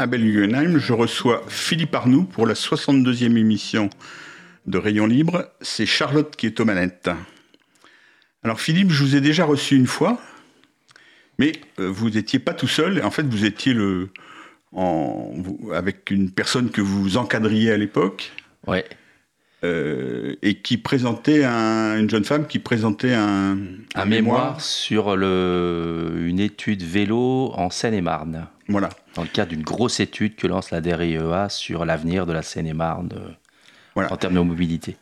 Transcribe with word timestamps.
À 0.00 0.06
Guggenheim, 0.06 0.78
je 0.78 0.94
reçois 0.94 1.44
Philippe 1.48 1.94
Arnoux 1.94 2.24
pour 2.24 2.46
la 2.46 2.54
62e 2.54 3.36
émission 3.36 3.90
de 4.64 4.78
Rayon 4.78 5.06
Libre. 5.06 5.52
C'est 5.60 5.84
Charlotte 5.84 6.34
qui 6.36 6.46
est 6.46 6.58
aux 6.58 6.64
manettes. 6.64 7.10
Alors 8.42 8.62
Philippe, 8.62 8.92
je 8.92 9.04
vous 9.04 9.14
ai 9.14 9.20
déjà 9.20 9.44
reçu 9.44 9.76
une 9.76 9.86
fois, 9.86 10.18
mais 11.38 11.52
euh, 11.78 11.90
vous 11.90 12.08
n'étiez 12.08 12.38
pas 12.38 12.54
tout 12.54 12.66
seul. 12.66 13.04
En 13.04 13.10
fait, 13.10 13.24
vous 13.24 13.44
étiez 13.44 13.74
le, 13.74 14.08
avec 15.70 16.10
une 16.10 16.30
personne 16.30 16.70
que 16.70 16.80
vous 16.80 17.18
encadriez 17.18 17.70
à 17.70 17.76
l'époque. 17.76 18.32
Ouais. 18.66 18.86
Euh, 19.62 20.36
et 20.40 20.54
qui 20.54 20.78
présentait 20.78 21.44
une 21.44 22.08
jeune 22.08 22.24
femme 22.24 22.46
qui 22.46 22.58
présentait 22.58 23.12
un, 23.12 23.58
un, 23.94 24.04
mémoire. 24.06 24.58
sur 24.58 25.16
le, 25.16 26.14
une 26.20 26.40
étude 26.40 26.82
vélo 26.82 27.52
en 27.54 27.68
Seine-et-Marne. 27.68 28.46
Voilà. 28.68 28.88
Dans 29.16 29.22
le 29.22 29.28
cadre 29.28 29.50
d'une 29.50 29.62
grosse 29.62 30.00
étude 30.00 30.34
que 30.36 30.46
lance 30.46 30.70
la 30.70 30.80
DRIEA 30.80 31.50
sur 31.50 31.84
l'avenir 31.84 32.24
de 32.24 32.32
la 32.32 32.40
Seine-et-Marne 32.40 33.10
euh, 33.98 34.08
en 34.08 34.16
termes 34.16 34.34
de 34.34 34.40
mobilité. 34.40 34.96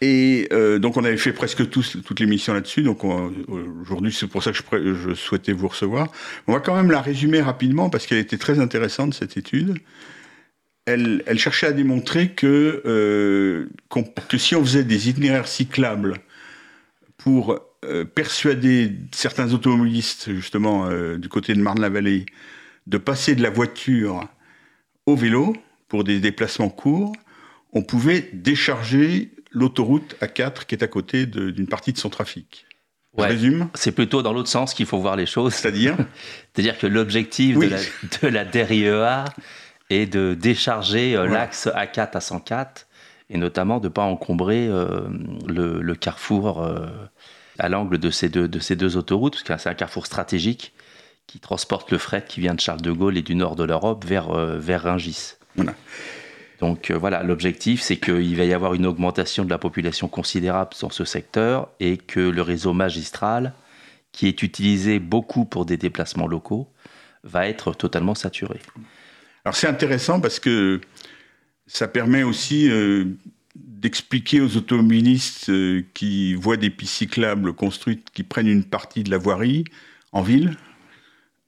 Et 0.00 0.46
euh, 0.52 0.78
donc 0.78 0.96
on 0.96 1.04
avait 1.04 1.16
fait 1.16 1.32
presque 1.32 1.68
tous, 1.68 1.96
toutes 2.04 2.20
les 2.20 2.26
missions 2.26 2.54
là-dessus. 2.54 2.84
Donc 2.84 3.02
aujourd'hui 3.02 4.12
c'est 4.12 4.28
pour 4.28 4.44
ça 4.44 4.52
que 4.52 4.58
je, 4.58 4.94
je, 4.94 5.14
souhaitais 5.14 5.52
vous 5.52 5.66
recevoir. 5.66 6.12
On 6.46 6.52
va 6.52 6.60
quand 6.60 6.76
même 6.76 6.92
la 6.92 7.00
résumer 7.00 7.40
rapidement 7.40 7.90
parce 7.90 8.06
qu'elle 8.06 8.18
était 8.18 8.38
très 8.38 8.60
intéressante 8.60 9.14
cette 9.14 9.36
étude 9.36 9.78
elle, 10.86 11.38
cherchait 11.38 11.66
à 11.66 11.72
démontrer 11.72 12.30
que, 12.30 12.82
euh, 12.86 13.68
que 14.28 14.38
si 14.38 14.54
on 14.54 14.64
faisait 14.64 14.84
des 14.84 15.08
itinéraires 15.08 15.48
cyclables 15.48 16.14
pour 17.18 17.58
euh, 17.84 18.04
persuader 18.04 18.92
certains 19.12 19.52
automobilistes, 19.52 20.32
justement, 20.32 20.86
euh, 20.86 21.18
du 21.18 21.28
côté 21.28 21.54
de 21.54 21.60
Marne-la-Vallée, 21.60 22.24
de 22.86 22.98
passer 22.98 23.34
de 23.34 23.42
la 23.42 23.50
voiture 23.50 24.28
au 25.06 25.16
vélo 25.16 25.56
pour 25.88 26.04
des 26.04 26.20
déplacements 26.20 26.68
courts, 26.68 27.12
on 27.72 27.82
pouvait 27.82 28.30
décharger 28.32 29.32
l'autoroute 29.50 30.16
A4 30.20 30.66
qui 30.66 30.76
est 30.76 30.84
à 30.84 30.88
côté 30.88 31.26
d'une 31.26 31.66
partie 31.66 31.92
de 31.92 31.98
son 31.98 32.10
trafic. 32.10 32.66
Résume 33.18 33.70
C'est 33.74 33.92
plutôt 33.92 34.20
dans 34.20 34.34
l'autre 34.34 34.50
sens 34.50 34.74
qu'il 34.74 34.84
faut 34.84 34.98
voir 34.98 35.16
les 35.16 35.24
choses. 35.24 35.54
C'est-à-dire 35.54 35.96
C'est-à-dire 36.54 36.78
que 36.78 36.86
l'objectif 36.86 37.58
de, 37.58 37.66
la, 37.66 37.78
de 38.22 38.28
la 38.28 38.44
DRIEA, 38.44 39.24
et 39.90 40.06
de 40.06 40.34
décharger 40.34 41.16
euh, 41.16 41.26
l'axe 41.26 41.68
A4 41.68 42.16
à 42.16 42.20
104 42.20 42.86
et 43.30 43.38
notamment 43.38 43.78
de 43.78 43.88
ne 43.88 43.92
pas 43.92 44.02
encombrer 44.02 44.68
euh, 44.68 45.00
le, 45.48 45.94
carrefour 45.94 46.62
euh, 46.62 46.86
à 47.58 47.68
l'angle 47.68 47.98
de 47.98 48.10
ces 48.10 48.28
deux, 48.28 48.46
de 48.46 48.58
ces 48.60 48.76
deux 48.76 48.96
autoroutes, 48.96 49.32
parce 49.32 49.42
que 49.42 49.62
c'est 49.62 49.68
un 49.68 49.74
carrefour 49.74 50.06
stratégique 50.06 50.72
qui 51.26 51.40
transporte 51.40 51.90
le 51.90 51.98
fret 51.98 52.24
qui 52.26 52.40
vient 52.40 52.54
de 52.54 52.60
Charles 52.60 52.82
de 52.82 52.92
Gaulle 52.92 53.18
et 53.18 53.22
du 53.22 53.34
nord 53.34 53.56
de 53.56 53.64
l'Europe 53.64 54.04
vers, 54.04 54.32
vers 54.32 54.84
Rungis. 54.84 55.34
Donc 56.60 56.92
voilà, 56.92 57.24
l'objectif, 57.24 57.80
c'est 57.82 57.96
qu'il 57.96 58.36
va 58.36 58.44
y 58.44 58.54
avoir 58.54 58.74
une 58.74 58.86
augmentation 58.86 59.44
de 59.44 59.50
la 59.50 59.58
population 59.58 60.06
considérable 60.06 60.70
dans 60.80 60.90
ce 60.90 61.04
secteur 61.04 61.68
et 61.80 61.96
que 61.96 62.20
le 62.20 62.42
réseau 62.42 62.74
magistral, 62.74 63.54
qui 64.12 64.28
est 64.28 64.44
utilisé 64.44 65.00
beaucoup 65.00 65.46
pour 65.46 65.66
des 65.66 65.76
déplacements 65.76 66.28
locaux, 66.28 66.68
va 67.24 67.48
être 67.48 67.72
totalement 67.72 68.14
saturé. 68.14 68.60
Alors 69.46 69.54
c'est 69.54 69.68
intéressant 69.68 70.20
parce 70.20 70.40
que 70.40 70.80
ça 71.68 71.86
permet 71.86 72.24
aussi 72.24 72.68
euh, 72.68 73.04
d'expliquer 73.54 74.40
aux 74.40 74.56
automobilistes 74.56 75.50
euh, 75.50 75.84
qui 75.94 76.34
voient 76.34 76.56
des 76.56 76.68
pistes 76.68 76.94
cyclables 76.94 77.52
construites 77.52 78.10
qui 78.12 78.24
prennent 78.24 78.48
une 78.48 78.64
partie 78.64 79.04
de 79.04 79.10
la 79.12 79.18
voirie 79.18 79.62
en 80.10 80.22
ville. 80.22 80.56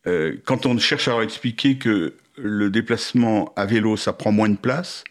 Euh, 0.07 0.37
quand 0.45 0.65
on 0.65 0.79
cherche 0.79 1.09
à 1.09 1.11
leur 1.11 1.23
expliquer 1.23 1.77
que 1.77 2.15
le 2.37 2.71
déplacement 2.71 3.53
à 3.57 3.67
vélo, 3.67 3.97
ça 3.97 4.13
prend 4.13 4.31
moins 4.31 4.49
de 4.49 4.57
place, 4.57 5.03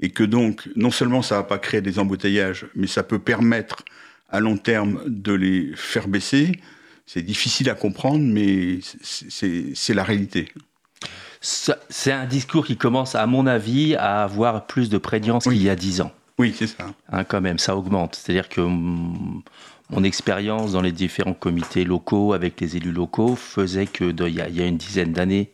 et 0.00 0.08
que 0.08 0.24
donc 0.24 0.66
non 0.76 0.90
seulement 0.90 1.20
ça 1.20 1.34
ne 1.34 1.40
va 1.40 1.46
pas 1.46 1.58
créer 1.58 1.82
des 1.82 1.98
embouteillages, 1.98 2.68
mais 2.74 2.86
ça 2.86 3.02
peut 3.02 3.18
permettre 3.18 3.84
à 4.30 4.40
long 4.40 4.56
terme 4.56 5.02
de 5.06 5.34
les 5.34 5.72
faire 5.74 6.08
baisser, 6.08 6.58
c'est 7.04 7.20
difficile 7.20 7.68
à 7.68 7.74
comprendre, 7.74 8.24
mais 8.24 8.78
c'est 9.02 9.92
la 9.94 10.04
réalité 10.04 10.48
c'est 11.40 12.12
un 12.12 12.26
discours 12.26 12.66
qui 12.66 12.76
commence, 12.76 13.14
à 13.14 13.26
mon 13.26 13.46
avis, 13.46 13.94
à 13.96 14.22
avoir 14.22 14.66
plus 14.66 14.90
de 14.90 14.98
prégnance 14.98 15.44
qu'il 15.44 15.62
y 15.62 15.70
a 15.70 15.76
dix 15.76 16.00
ans. 16.00 16.12
Oui, 16.38 16.54
c'est 16.56 16.66
ça. 16.66 16.86
Hein, 17.10 17.24
quand 17.24 17.40
même, 17.40 17.58
ça 17.58 17.76
augmente. 17.76 18.14
C'est-à-dire 18.16 18.48
que 18.48 18.60
mon 18.60 20.04
expérience 20.04 20.72
dans 20.72 20.82
les 20.82 20.92
différents 20.92 21.34
comités 21.34 21.84
locaux 21.84 22.32
avec 22.32 22.60
les 22.60 22.76
élus 22.76 22.92
locaux 22.92 23.36
faisait 23.36 23.86
que 23.86 24.12
il 24.26 24.34
y, 24.34 24.62
a 24.62 24.66
une 24.66 24.76
dizaine 24.76 25.12
d'années, 25.12 25.52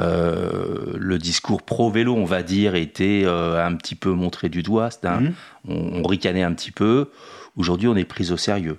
euh, 0.00 0.94
le 0.96 1.18
discours 1.18 1.62
pro-vélo, 1.62 2.14
on 2.14 2.24
va 2.24 2.42
dire, 2.42 2.74
était 2.74 3.22
euh, 3.24 3.64
un 3.64 3.74
petit 3.76 3.94
peu 3.94 4.10
montré 4.10 4.48
du 4.48 4.62
doigt. 4.62 4.88
On, 5.04 5.32
on, 5.68 6.02
ricanait 6.02 6.42
un 6.42 6.52
petit 6.52 6.72
peu. 6.72 7.10
Aujourd'hui, 7.56 7.88
on 7.88 7.96
est 7.96 8.04
pris 8.04 8.32
au 8.32 8.36
sérieux. 8.36 8.78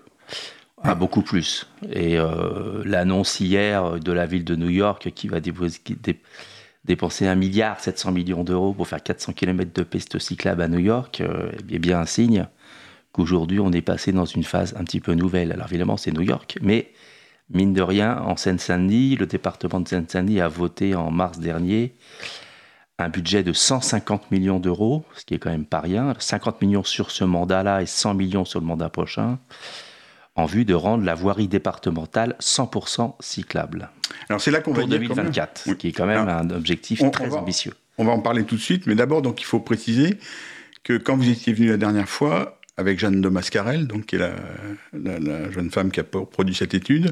Ah, 0.84 0.94
beaucoup 0.94 1.22
plus. 1.22 1.68
Et 1.90 2.18
euh, 2.20 2.84
l'annonce 2.86 3.40
hier 3.40 4.00
de 4.00 4.12
la 4.12 4.26
ville 4.26 4.44
de 4.44 4.56
New 4.56 4.70
York 4.70 5.12
qui 5.16 5.28
va 5.28 5.40
dépenser 5.40 7.28
1 7.28 7.36
milliard 7.36 7.80
700 7.80 8.12
millions 8.12 8.44
d'euros 8.44 8.74
pour 8.74 8.88
faire 8.88 9.02
400 9.02 9.34
km 9.34 9.72
de 9.74 9.84
piste 9.84 10.20
cyclable 10.20 10.62
à 10.62 10.68
New 10.68 10.80
York 10.80 11.22
euh, 11.22 11.52
est 11.70 11.80
bien 11.80 12.00
un 12.00 12.06
signe 12.06 12.48
qu'aujourd'hui 13.14 13.60
on 13.62 13.72
est 13.72 13.82
passé 13.82 14.12
dans 14.12 14.26
une 14.26 14.44
phase 14.44 14.76
un 14.78 14.84
petit 14.84 15.00
peu 15.00 15.14
nouvelle. 15.14 15.54
Alors 15.54 15.68
évidemment 15.68 15.98
c'est 15.98 16.12
New 16.12 16.22
York, 16.22 16.58
mais 16.62 16.92
mine 17.50 17.74
de 17.74 17.82
rien, 17.82 18.20
en 18.20 18.36
Seine-Saint-Denis, 18.36 19.16
le 19.16 19.28
département 19.28 19.80
de 19.80 19.88
Seine-Saint-Denis 19.88 20.42
a 20.42 20.50
voté 20.50 20.94
en 20.94 21.10
mars 21.10 21.40
dernier 21.40 21.96
un 23.00 23.10
budget 23.10 23.44
de 23.44 23.54
150 23.54 24.32
millions 24.32 24.60
d'euros, 24.60 25.06
ce 25.16 25.26
qui 25.26 25.34
est 25.34 25.40
quand 25.40 25.50
même 25.50 25.66
pas 25.66 25.82
rien. 25.82 26.14
50 26.18 26.62
millions 26.62 26.84
sur 26.84 27.12
ce 27.12 27.24
mandat-là 27.24 27.82
et 27.82 27.86
100 27.86 28.14
millions 28.14 28.46
sur 28.46 28.60
le 28.60 28.66
mandat 28.66 28.90
prochain 28.90 29.40
en 30.36 30.46
vue 30.46 30.66
de 30.66 30.74
rendre 30.74 31.04
la 31.06 31.16
voirie 31.16 31.48
départementale 31.48 32.36
100% 32.42 33.16
cyclable. 33.20 33.90
Alors 34.30 34.42
c'est 34.42 34.52
là 34.52 34.60
qu'on 34.60 34.74
va 34.74 34.82
pour 34.82 34.90
2024, 34.90 35.64
ce 35.66 35.72
qui 35.72 35.88
est 35.88 35.92
quand 35.92 36.06
même 36.06 36.28
un 36.28 36.50
objectif 36.50 37.02
très 37.12 37.34
ambitieux. 37.34 37.74
On 37.98 38.06
va 38.06 38.12
en 38.12 38.20
parler 38.20 38.44
tout 38.44 38.56
de 38.56 38.62
suite, 38.62 38.88
mais 38.88 38.96
d'abord 38.96 39.22
donc 39.22 39.42
il 39.42 39.46
faut 39.46 39.60
préciser 39.60 40.20
que 40.84 40.98
quand 40.98 41.16
vous 41.16 41.30
étiez 41.30 41.54
venu 41.54 41.70
la 41.70 41.78
dernière 41.78 42.10
fois 42.10 42.60
avec 42.78 43.00
Jeanne 43.00 43.22
de 43.22 43.30
Mascarel, 43.30 43.88
donc 43.88 44.08
qui 44.08 44.18
est 44.18 44.20
la, 44.94 45.52
jeune 45.52 45.72
femme 45.72 45.92
qui 45.92 46.02
a 46.02 46.04
produit 46.04 46.54
cette 46.54 46.74
étude, 46.74 47.12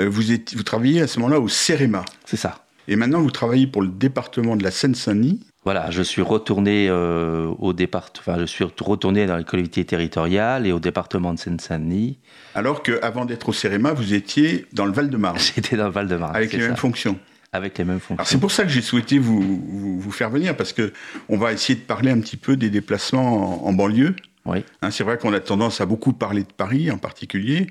euh, 0.00 0.08
vous, 0.08 0.32
êtes, 0.32 0.54
vous 0.54 0.62
travailliez 0.62 1.02
à 1.02 1.06
ce 1.06 1.18
moment-là 1.20 1.40
au 1.40 1.48
CEREMA. 1.48 2.04
C'est 2.24 2.36
ça. 2.36 2.66
Et 2.88 2.96
maintenant, 2.96 3.20
vous 3.20 3.30
travaillez 3.30 3.66
pour 3.66 3.82
le 3.82 3.88
département 3.88 4.56
de 4.56 4.62
la 4.62 4.70
Seine-Saint-Denis. 4.70 5.40
Voilà, 5.66 5.90
je 5.90 6.00
suis 6.00 6.22
retourné 6.22 6.86
euh, 6.88 7.48
au 7.58 7.72
département, 7.72 8.22
enfin, 8.24 8.38
je 8.38 8.44
suis 8.44 8.62
retourné 8.62 9.26
dans 9.26 9.36
les 9.36 9.42
collectivités 9.42 9.84
territoriales 9.84 10.64
et 10.64 10.70
au 10.70 10.78
département 10.78 11.34
de 11.34 11.40
Seine-Saint-Denis. 11.40 12.20
Alors 12.54 12.84
qu'avant 12.84 13.24
d'être 13.24 13.48
au 13.48 13.52
CEREMA, 13.52 13.92
vous 13.92 14.14
étiez 14.14 14.66
dans 14.72 14.86
le 14.86 14.92
Val-de-Marne. 14.92 15.36
J'étais 15.56 15.76
dans 15.76 15.86
le 15.86 15.90
Val-de-Marne. 15.90 16.36
Avec 16.36 16.52
les 16.52 16.60
mêmes 16.60 16.76
fonctions. 16.76 17.18
Avec 17.52 17.78
les 17.78 17.84
mêmes 17.84 17.98
fonctions. 17.98 18.24
C'est 18.24 18.38
pour 18.38 18.52
ça 18.52 18.62
que 18.62 18.68
j'ai 18.68 18.80
souhaité 18.80 19.18
vous, 19.18 19.98
vous, 19.98 20.12
faire 20.12 20.30
venir, 20.30 20.56
parce 20.56 20.72
que 20.72 20.92
on 21.28 21.36
va 21.36 21.52
essayer 21.52 21.74
de 21.74 21.84
parler 21.84 22.12
un 22.12 22.20
petit 22.20 22.36
peu 22.36 22.56
des 22.56 22.70
déplacements 22.70 23.66
en, 23.66 23.72
banlieue. 23.72 24.14
Oui. 24.44 24.64
Hein, 24.82 24.92
c'est 24.92 25.02
vrai 25.02 25.18
qu'on 25.18 25.32
a 25.32 25.40
tendance 25.40 25.80
à 25.80 25.86
beaucoup 25.86 26.12
parler 26.12 26.44
de 26.44 26.52
Paris 26.56 26.92
en 26.92 26.98
particulier, 26.98 27.66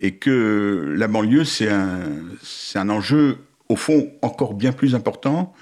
et 0.00 0.14
que 0.14 0.94
la 0.96 1.08
banlieue, 1.08 1.42
c'est 1.42 1.68
un, 1.68 1.98
un 2.76 2.88
enjeu, 2.90 3.38
au 3.68 3.74
fond, 3.74 4.08
encore 4.22 4.54
bien 4.54 4.70
plus 4.70 4.94
important 4.94 5.52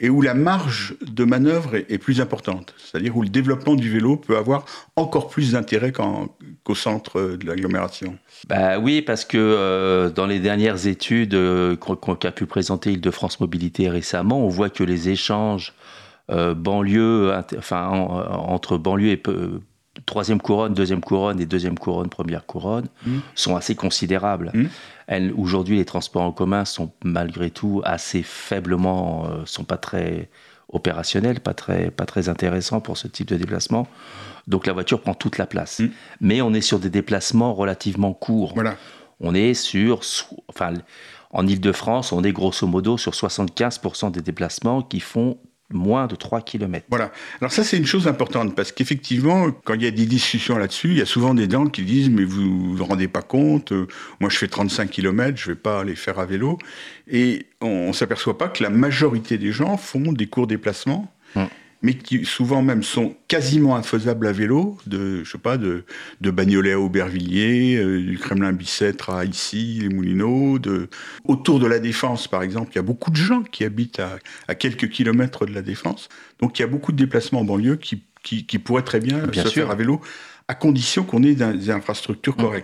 et 0.00 0.08
où 0.08 0.22
la 0.22 0.34
marge 0.34 0.94
de 1.02 1.24
manœuvre 1.24 1.76
est, 1.76 1.98
plus 1.98 2.20
importante, 2.22 2.74
c'est-à-dire 2.78 3.16
où 3.16 3.22
le 3.22 3.28
développement 3.28 3.74
du 3.74 3.90
vélo 3.90 4.16
peut 4.16 4.36
avoir 4.38 4.64
encore 4.96 5.28
plus 5.28 5.52
d'intérêt 5.52 5.92
qu'au 5.92 6.74
centre 6.74 7.36
de 7.36 7.46
l'agglomération. 7.46 8.16
Bah 8.48 8.78
oui, 8.78 9.02
parce 9.02 9.26
que 9.26 9.36
euh, 9.36 10.08
dans 10.08 10.26
les 10.26 10.40
dernières 10.40 10.86
études 10.86 11.34
euh, 11.34 11.76
qu'a 12.18 12.32
pu 12.32 12.46
présenter 12.46 12.92
Île-de-France 12.92 13.40
Mobilité 13.40 13.90
récemment, 13.90 14.40
on 14.40 14.48
voit 14.48 14.70
que 14.70 14.82
les 14.82 15.10
échanges 15.10 15.74
euh, 16.30 16.54
banlieue, 16.54 17.32
enfin 17.58 17.88
entre 17.88 18.78
banlieue 18.78 19.10
et 19.10 19.22
troisième 20.06 20.40
couronne, 20.40 20.74
deuxième 20.74 21.00
couronne 21.00 21.40
et 21.40 21.46
deuxième 21.46 21.78
couronne, 21.78 22.08
première 22.08 22.46
couronne, 22.46 22.86
mmh. 23.06 23.18
sont 23.34 23.56
assez 23.56 23.74
considérables. 23.74 24.52
Mmh. 24.54 25.32
Aujourd'hui, 25.36 25.76
les 25.76 25.84
transports 25.84 26.22
en 26.22 26.32
commun 26.32 26.64
sont 26.64 26.92
malgré 27.04 27.50
tout 27.50 27.82
assez 27.84 28.22
faiblement, 28.22 29.26
euh, 29.26 29.42
sont 29.44 29.64
pas 29.64 29.76
très 29.76 30.30
opérationnels, 30.68 31.40
pas 31.40 31.54
très, 31.54 31.90
pas 31.90 32.06
très 32.06 32.28
intéressants 32.28 32.80
pour 32.80 32.96
ce 32.96 33.08
type 33.08 33.26
de 33.26 33.36
déplacement. 33.36 33.88
Donc 34.46 34.66
la 34.66 34.72
voiture 34.72 35.00
prend 35.00 35.14
toute 35.14 35.38
la 35.38 35.46
place. 35.46 35.80
Mmh. 35.80 35.88
Mais 36.20 36.42
on 36.42 36.54
est 36.54 36.60
sur 36.60 36.78
des 36.78 36.90
déplacements 36.90 37.54
relativement 37.54 38.12
courts. 38.12 38.52
Voilà. 38.54 38.76
On 39.20 39.34
est 39.34 39.54
sur, 39.54 40.00
enfin, 40.48 40.72
en 41.30 41.46
Ile-de-France, 41.46 42.12
on 42.12 42.24
est 42.24 42.32
grosso 42.32 42.66
modo 42.66 42.96
sur 42.96 43.12
75% 43.12 44.10
des 44.10 44.22
déplacements 44.22 44.82
qui 44.82 45.00
font 45.00 45.38
moins 45.72 46.06
de 46.06 46.16
3 46.16 46.40
km. 46.42 46.86
Voilà. 46.90 47.12
Alors 47.40 47.52
ça, 47.52 47.64
c'est 47.64 47.76
une 47.76 47.86
chose 47.86 48.08
importante, 48.08 48.54
parce 48.54 48.72
qu'effectivement, 48.72 49.50
quand 49.64 49.74
il 49.74 49.82
y 49.82 49.86
a 49.86 49.90
des 49.90 50.06
discussions 50.06 50.58
là-dessus, 50.58 50.88
il 50.88 50.98
y 50.98 51.02
a 51.02 51.06
souvent 51.06 51.34
des 51.34 51.48
gens 51.48 51.66
qui 51.66 51.82
disent, 51.82 52.10
mais 52.10 52.24
vous 52.24 52.76
vous 52.76 52.84
rendez 52.84 53.08
pas 53.08 53.22
compte, 53.22 53.72
euh, 53.72 53.86
moi 54.20 54.30
je 54.30 54.36
fais 54.36 54.48
35 54.48 54.90
km, 54.90 55.36
je 55.36 55.52
vais 55.52 55.56
pas 55.56 55.80
aller 55.80 55.94
faire 55.94 56.18
à 56.18 56.26
vélo. 56.26 56.58
Et 57.08 57.46
on, 57.60 57.88
ne 57.88 57.92
s'aperçoit 57.92 58.38
pas 58.38 58.48
que 58.48 58.62
la 58.62 58.70
majorité 58.70 59.38
des 59.38 59.52
gens 59.52 59.76
font 59.76 60.12
des 60.12 60.26
courts 60.26 60.46
déplacements. 60.46 61.12
Hum 61.36 61.48
mais 61.82 61.94
qui 61.94 62.24
souvent 62.24 62.62
même 62.62 62.82
sont 62.82 63.14
quasiment 63.28 63.76
infaisables 63.76 64.26
à 64.26 64.32
vélo, 64.32 64.78
de, 64.86 65.24
je 65.24 65.30
sais 65.30 65.38
pas, 65.38 65.56
de, 65.56 65.84
de 66.20 66.30
Bagnolet 66.30 66.72
à 66.72 66.80
Aubervilliers, 66.80 67.76
euh, 67.76 68.00
du 68.00 68.18
Kremlin-Bicêtre 68.18 69.10
à 69.10 69.24
ici, 69.24 69.78
les 69.80 69.88
Moulineaux, 69.88 70.58
de, 70.58 70.88
autour 71.24 71.58
de 71.58 71.66
la 71.66 71.78
Défense, 71.78 72.28
par 72.28 72.42
exemple, 72.42 72.70
il 72.72 72.76
y 72.76 72.78
a 72.80 72.82
beaucoup 72.82 73.10
de 73.10 73.16
gens 73.16 73.42
qui 73.42 73.64
habitent 73.64 74.00
à, 74.00 74.18
à, 74.48 74.54
quelques 74.54 74.88
kilomètres 74.90 75.46
de 75.46 75.54
la 75.54 75.62
Défense, 75.62 76.08
donc 76.40 76.58
il 76.58 76.62
y 76.62 76.64
a 76.64 76.68
beaucoup 76.68 76.92
de 76.92 76.98
déplacements 76.98 77.40
en 77.40 77.44
banlieue 77.44 77.76
qui, 77.76 78.04
qui, 78.22 78.44
qui 78.44 78.58
pourraient 78.58 78.82
très 78.82 79.00
bien, 79.00 79.22
se 79.32 79.48
faire 79.48 79.70
à 79.70 79.74
vélo, 79.74 80.00
à 80.48 80.54
condition 80.54 81.04
qu'on 81.04 81.22
ait 81.22 81.34
des 81.34 81.70
infrastructures 81.70 82.36
mmh. 82.36 82.62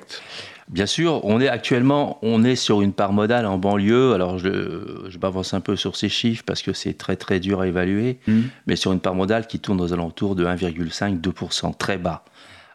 Bien 0.69 0.87
sûr, 0.87 1.25
on 1.25 1.41
est 1.41 1.49
actuellement, 1.49 2.19
on 2.23 2.43
est 2.43 2.57
sur 2.57 2.83
une 2.83 2.93
part 2.93 3.13
modale 3.13 3.47
en 3.47 3.57
banlieue. 3.57 4.15
Alors, 4.15 4.39
je, 4.39 5.07
je 5.09 5.19
m'avance 5.19 5.55
un 5.55 5.61
peu 5.61 5.77
sur 5.77 5.97
ces 5.97 6.09
chiffres 6.09 6.43
parce 6.45 6.63
que 6.63 6.73
c'est 6.73 6.95
très 6.95 7.17
très 7.17 7.39
dur 7.39 7.61
à 7.61 7.69
évaluer, 7.69 8.19
mmh. 8.27 8.41
mais 8.67 8.75
sur 8.75 8.93
une 8.93 8.99
part 8.99 9.15
modale 9.15 9.47
qui 9.47 9.61
tourne 9.61 9.81
aux 9.81 9.93
alentours 9.93 10.35
de 10.35 10.45
1,5-2%, 10.45 11.77
très 11.77 11.99
bas. 11.99 12.25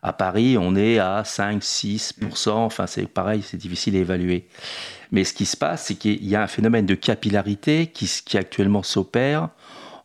À 0.04 0.14
Paris, 0.14 0.58
on 0.58 0.76
est 0.76 1.00
à 1.00 1.22
5-6%. 1.24 2.50
Enfin, 2.50 2.88
c'est 2.88 3.06
pareil, 3.08 3.44
c'est 3.44 3.58
difficile 3.58 3.96
à 3.98 4.00
évaluer. 4.00 4.48
Mais 5.12 5.26
ce 5.26 5.34
qui 5.34 5.46
se 5.46 5.58
passe, 5.58 5.86
c'est 5.88 5.96
qu'il 5.96 6.26
y 6.26 6.36
a 6.36 6.42
un 6.42 6.48
phénomène 6.48 6.86
de 6.86 6.96
capillarité 6.96 7.88
qui, 7.88 8.10
qui 8.26 8.38
actuellement 8.38 8.84
s'opère 8.84 9.50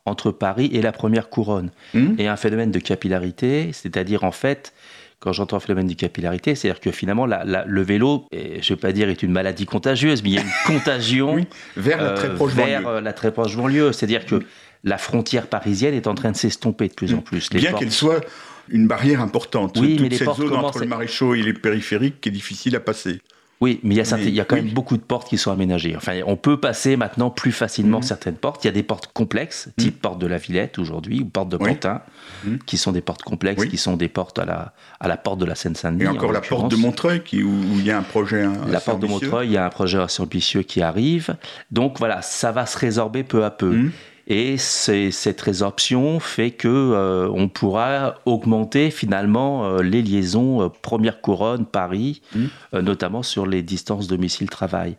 entre 0.05 0.31
Paris 0.31 0.69
et 0.73 0.81
la 0.81 0.91
première 0.91 1.29
couronne. 1.29 1.71
Mmh. 1.93 2.15
Et 2.19 2.27
un 2.27 2.35
phénomène 2.35 2.71
de 2.71 2.79
capillarité, 2.79 3.71
c'est-à-dire 3.71 4.23
en 4.23 4.31
fait 4.31 4.73
quand 5.19 5.33
j'entends 5.33 5.59
phénomène 5.59 5.87
de 5.87 5.93
capillarité, 5.93 6.53
c'est-à-dire 6.53 6.79
que 6.79 6.91
finalement, 6.91 7.25
le 7.25 7.81
vélo, 7.81 8.25
je 8.31 8.37
ne 8.37 8.61
vais 8.61 8.75
pas 8.75 8.91
dire 8.91 9.09
est 9.09 9.23
une 9.23 9.31
maladie 9.31 9.65
contagieuse, 9.65 10.21
mais 10.21 10.29
il 10.29 10.35
y 10.35 10.37
a 10.37 10.41
une 10.41 10.47
contagion 10.65 11.45
vers, 11.75 12.01
la, 12.01 12.11
très 12.11 12.33
proche 12.35 12.53
vers 12.53 12.87
euh, 12.87 13.01
la 13.01 13.13
très 13.13 13.31
proche 13.31 13.55
banlieue. 13.55 13.91
C'est-à-dire 13.91 14.25
que 14.25 14.43
la 14.83 14.97
frontière 14.97 15.47
parisienne 15.47 15.95
est 15.95 16.07
en 16.07 16.13
train 16.13 16.31
de 16.31 16.37
s'estomper 16.37 16.87
de 16.87 16.93
plus 16.93 17.13
en 17.13 17.21
plus. 17.21 17.49
Bien 17.49 17.73
qu'elle 17.73 17.91
soit 17.91 18.23
une 18.69 18.87
barrière 18.87 19.21
importante. 19.21 19.77
Oui, 19.79 19.95
Toute 19.95 20.01
mais 20.01 20.09
les 20.09 20.17
cette 20.17 20.33
zone 20.33 20.53
entre 20.53 20.79
le 20.79 20.87
maréchaux 20.87 21.33
et 21.33 21.41
les 21.41 21.53
périphériques 21.53 22.21
qui 22.21 22.29
est 22.29 22.31
difficile 22.31 22.75
à 22.75 22.79
passer. 22.79 23.21
Oui, 23.59 23.79
mais 23.81 23.95
il 23.95 23.97
y 23.97 24.01
a, 24.01 24.17
il 24.19 24.35
y 24.35 24.39
a 24.39 24.45
quand 24.45 24.55
même 24.55 24.69
beaucoup 24.69 24.97
de 24.97 25.01
portes 25.01 25.27
qui 25.27 25.37
sont 25.37 25.51
aménagées. 25.51 25.95
Enfin, 25.95 26.19
on 26.27 26.35
peut 26.35 26.59
passer 26.59 26.95
maintenant 26.95 27.31
plus 27.31 27.51
facilement 27.51 27.97
mhm. 27.97 28.03
certaines 28.03 28.35
portes. 28.35 28.63
Il 28.63 28.67
y 28.67 28.69
a 28.69 28.73
des 28.73 28.83
portes 28.83 29.07
complexes, 29.13 29.69
type 29.77 29.95
mhm. 29.95 29.99
porte 29.99 30.19
de 30.19 30.27
la 30.27 30.37
Villette 30.37 30.77
aujourd'hui, 30.77 31.21
ou 31.21 31.25
porte 31.25 31.49
de 31.49 31.57
Pantin, 31.57 32.01
mhm. 32.43 32.59
qui 32.59 32.77
sont 32.77 32.91
des 32.91 33.01
portes 33.01 33.23
complexes, 33.23 33.65
qui 33.65 33.77
sont 33.77 33.97
des 33.97 34.09
portes 34.09 34.37
à 34.37 34.45
la, 34.45 34.73
à 34.99 35.07
la 35.07 35.17
porte 35.17 35.39
de 35.39 35.45
la 35.45 35.55
Seine-Saint-Denis. 35.55 36.03
Et 36.03 36.07
encore 36.07 36.31
la 36.31 36.41
porte 36.41 36.69
de 36.69 36.75
Montreuil, 36.75 37.23
qui, 37.23 37.41
où, 37.41 37.55
il 37.77 37.85
y 37.85 37.91
a 37.91 37.97
un 37.97 38.03
projet 38.03 38.45
La 38.67 38.79
porte 38.79 38.99
de 38.99 39.07
Montreuil, 39.07 39.47
il 39.47 39.53
y 39.53 39.57
a 39.57 39.65
un 39.65 39.69
projet 39.69 39.99
assez 39.99 40.21
ambitieux 40.21 40.61
qui 40.61 40.83
arrive. 40.83 41.35
Donc 41.71 41.97
voilà, 41.97 42.21
ça 42.21 42.51
va 42.51 42.67
se 42.67 42.77
résorber 42.77 43.23
peu 43.23 43.43
à 43.43 43.49
peu. 43.49 43.89
Et 44.29 44.57
cette 44.57 45.39
résorption 45.39 46.19
fait 46.19 46.51
que 46.51 46.67
euh, 46.67 47.29
on 47.33 47.47
pourra 47.47 48.15
augmenter 48.25 48.91
finalement 48.91 49.65
euh, 49.65 49.81
les 49.81 50.01
liaisons 50.01 50.63
euh, 50.63 50.67
première 50.67 51.21
couronne 51.21 51.65
Paris, 51.65 52.21
mmh. 52.35 52.79
notamment 52.79 53.23
sur 53.23 53.45
les 53.45 53.63
distances 53.63 54.07
domicile-travail. 54.07 54.97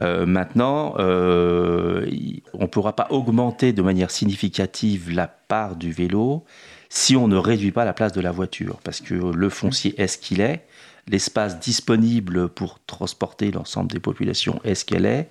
maintenant, 0.00 0.94
on 0.98 1.02
ne 1.02 2.66
pourra 2.66 2.94
pas 2.94 3.06
augmenter 3.10 3.72
de 3.72 3.80
manière 3.80 4.10
significative 4.10 5.10
la 5.10 5.28
part 5.28 5.76
du 5.76 5.92
vélo 5.92 6.44
si 6.90 7.16
on 7.16 7.28
ne 7.28 7.36
réduit 7.36 7.70
pas 7.70 7.86
la 7.86 7.94
place 7.94 8.12
de 8.12 8.20
la 8.20 8.32
voiture, 8.32 8.78
parce 8.84 9.00
que 9.00 9.14
le 9.14 9.48
foncier 9.48 9.94
est 9.98 10.08
ce 10.08 10.18
qu'il 10.18 10.42
est, 10.42 10.66
l'espace 11.08 11.58
disponible 11.58 12.48
pour 12.48 12.80
transporter 12.84 13.50
l'ensemble 13.50 13.90
des 13.90 14.00
populations 14.00 14.60
est 14.64 14.74
ce 14.74 14.84
qu'elle 14.84 15.06
est, 15.06 15.30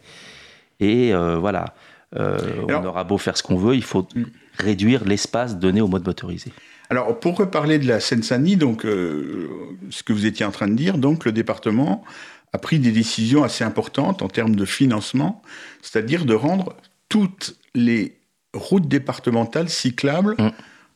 et 0.79 1.13
voilà. 1.13 1.75
Euh, 2.17 2.37
on 2.67 2.85
aura 2.85 3.03
beau 3.03 3.17
faire 3.17 3.37
ce 3.37 3.43
qu'on 3.43 3.55
veut, 3.55 3.75
il 3.75 3.83
faut 3.83 4.07
mm. 4.15 4.23
réduire 4.59 5.05
l'espace 5.05 5.57
donné 5.57 5.81
au 5.81 5.87
mode 5.87 6.05
motorisé. 6.05 6.51
Alors, 6.89 7.19
pour 7.19 7.37
reparler 7.37 7.79
de 7.79 7.87
la 7.87 8.01
Seine-Saint-Denis, 8.01 8.57
donc, 8.57 8.85
euh, 8.85 9.47
ce 9.89 10.03
que 10.03 10.11
vous 10.11 10.25
étiez 10.25 10.45
en 10.45 10.51
train 10.51 10.67
de 10.67 10.73
dire, 10.73 10.97
donc, 10.97 11.23
le 11.23 11.31
département 11.31 12.03
a 12.51 12.57
pris 12.57 12.79
des 12.79 12.91
décisions 12.91 13.43
assez 13.43 13.63
importantes 13.63 14.21
en 14.21 14.27
termes 14.27 14.57
de 14.57 14.65
financement, 14.65 15.41
c'est-à-dire 15.81 16.25
de 16.25 16.33
rendre 16.33 16.75
toutes 17.07 17.55
les 17.75 18.17
routes 18.53 18.89
départementales 18.89 19.69
cyclables 19.69 20.35
mm. 20.37 20.49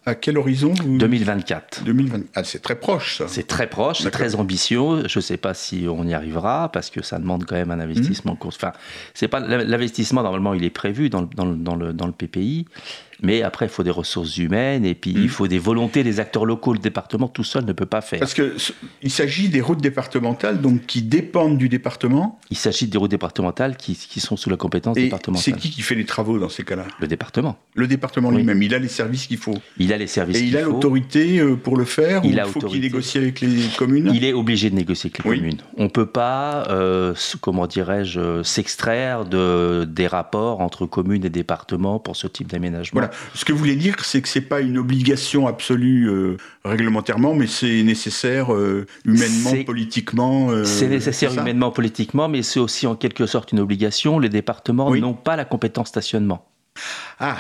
À 0.08 0.14
quel 0.14 0.38
horizon 0.38 0.74
2024. 0.86 1.84
2020. 1.84 2.20
Ah, 2.36 2.44
c'est 2.44 2.62
très 2.62 2.76
proche, 2.76 3.18
ça. 3.18 3.28
C'est 3.28 3.48
très 3.48 3.68
proche, 3.68 4.02
c'est 4.02 4.12
très 4.12 4.36
ambitieux. 4.36 5.08
Je 5.08 5.18
ne 5.18 5.22
sais 5.22 5.38
pas 5.38 5.56
si 5.56 5.88
on 5.90 6.06
y 6.06 6.14
arrivera, 6.14 6.72
parce 6.72 6.92
que 6.92 7.02
ça 7.02 7.18
demande 7.18 7.46
quand 7.46 7.56
même 7.56 7.72
un 7.72 7.80
investissement. 7.80 8.34
Mmh. 8.34 8.48
Enfin, 8.48 8.72
c'est 9.16 9.28
pas 9.28 9.40
l'investissement, 9.40 10.22
normalement, 10.22 10.54
il 10.54 10.64
est 10.64 10.70
prévu 10.70 11.10
dans, 11.10 11.24
dans, 11.24 11.48
dans, 11.48 11.76
le, 11.76 11.92
dans 11.92 12.06
le 12.06 12.12
PPI. 12.12 12.68
Mais 13.22 13.42
après, 13.42 13.66
il 13.66 13.70
faut 13.70 13.84
des 13.84 13.92
ressources 13.92 14.38
humaines 14.38 14.86
et 14.86 14.96
puis 14.96 15.12
il 15.12 15.26
mm. 15.26 15.30
faut 15.30 15.48
des 15.48 15.60
volontés 15.60 16.04
des 16.04 16.20
acteurs 16.20 16.46
locaux. 16.46 16.74
Le 16.74 16.80
département 16.80 17.28
tout 17.28 17.44
seul 17.44 17.66
ne 17.66 17.74
peut 17.74 17.86
pas 17.86 18.02
faire. 18.02 18.20
Parce 18.20 18.34
qu'il 18.34 19.12
s'agit 19.12 19.50
des 19.50 19.62
routes 19.62 19.82
départementales 19.82 20.62
donc 20.62 20.86
qui 20.86 21.02
dépendent 21.02 21.58
du 21.58 21.70
département. 21.70 22.40
Il 22.50 22.58
s'agit 22.58 22.88
des 22.88 22.98
routes 22.98 23.12
départementales 23.12 23.78
qui, 23.78 23.96
qui, 23.96 24.20
sont 24.20 24.38
sous 24.38 24.50
la 24.50 24.58
compétence 24.58 24.98
et 24.98 25.04
départementale. 25.04 25.44
C'est 25.44 25.60
qui 25.60 25.70
qui 25.70 25.82
fait 25.82 25.96
les 25.96 26.06
travaux 26.06 26.40
dans 26.40 26.50
ces 26.50 26.64
cas-là? 26.64 26.86
Le 27.00 27.08
département. 27.08 27.58
Le 27.76 27.88
département 27.88 28.32
lui-même. 28.32 28.62
Il 28.62 28.74
a 28.74 28.80
les 28.80 28.88
services 28.88 29.28
qu'il 29.28 29.38
faut. 29.38 29.56
Il 29.78 29.94
a 29.94 29.98
les 29.98 30.08
services. 30.08 30.38
Et 30.38 30.46
il 30.46 30.58
a 30.58 30.62
l'autorité 30.62 31.40
euh, 31.40 31.56
pour 31.56 31.78
le 31.78 31.86
faire. 31.86 32.22
Il 32.24 32.40
ou 32.42 32.48
faut 32.48 32.60
qu'il 32.60 32.82
négocie 32.82 33.18
avec 33.18 33.42
les 33.42 33.68
communes? 33.78 34.12
Il 34.14 34.24
est 34.26 34.34
obligé 34.34 34.70
de 34.70 34.76
négocier 34.76 35.10
avec 35.10 35.24
les 35.24 35.38
communes. 35.38 35.58
On 35.78 35.90
peut 35.90 36.06
pas, 36.06 36.68
euh, 36.70 37.14
comment 37.42 37.68
dirais-je, 37.68 38.44
s'extraire 38.44 39.26
de 39.26 39.86
des 39.88 40.08
rapports 40.08 40.62
entre 40.62 40.86
communes 40.86 41.26
et 41.26 41.30
départements 41.30 42.00
pour 42.00 42.16
ce 42.16 42.28
type 42.28 42.48
d'aménagement. 42.48 43.05
Ce 43.34 43.46
que 43.46 43.54
vous 43.54 43.60
voulez 43.60 43.76
dire, 43.76 43.96
c'est 44.04 44.22
que 44.22 44.28
c'est 44.28 44.42
pas 44.42 44.62
une 44.62 44.78
obligation 44.78 45.48
absolue 45.48 46.10
euh, 46.10 46.38
réglementairement, 46.64 47.34
mais 47.34 47.48
c'est 47.48 47.84
nécessaire 47.84 48.54
euh, 48.54 48.86
humainement, 49.06 49.64
politiquement. 49.66 50.50
Euh, 50.52 50.64
c'est 50.64 50.88
nécessaire 50.88 51.34
humainement, 51.34 51.72
politiquement, 51.72 52.28
mais 52.28 52.44
c'est 52.44 52.60
aussi 52.60 52.88
en 52.88 52.96
quelque 52.96 53.26
sorte 53.26 53.52
une 53.52 53.60
obligation. 53.60 54.20
Les 54.20 54.30
départements 54.30 54.94
n'ont 54.96 55.14
pas 55.14 55.36
la 55.36 55.46
compétence 55.46 55.90
stationnement. 55.90 56.48
Ah, 57.20 57.38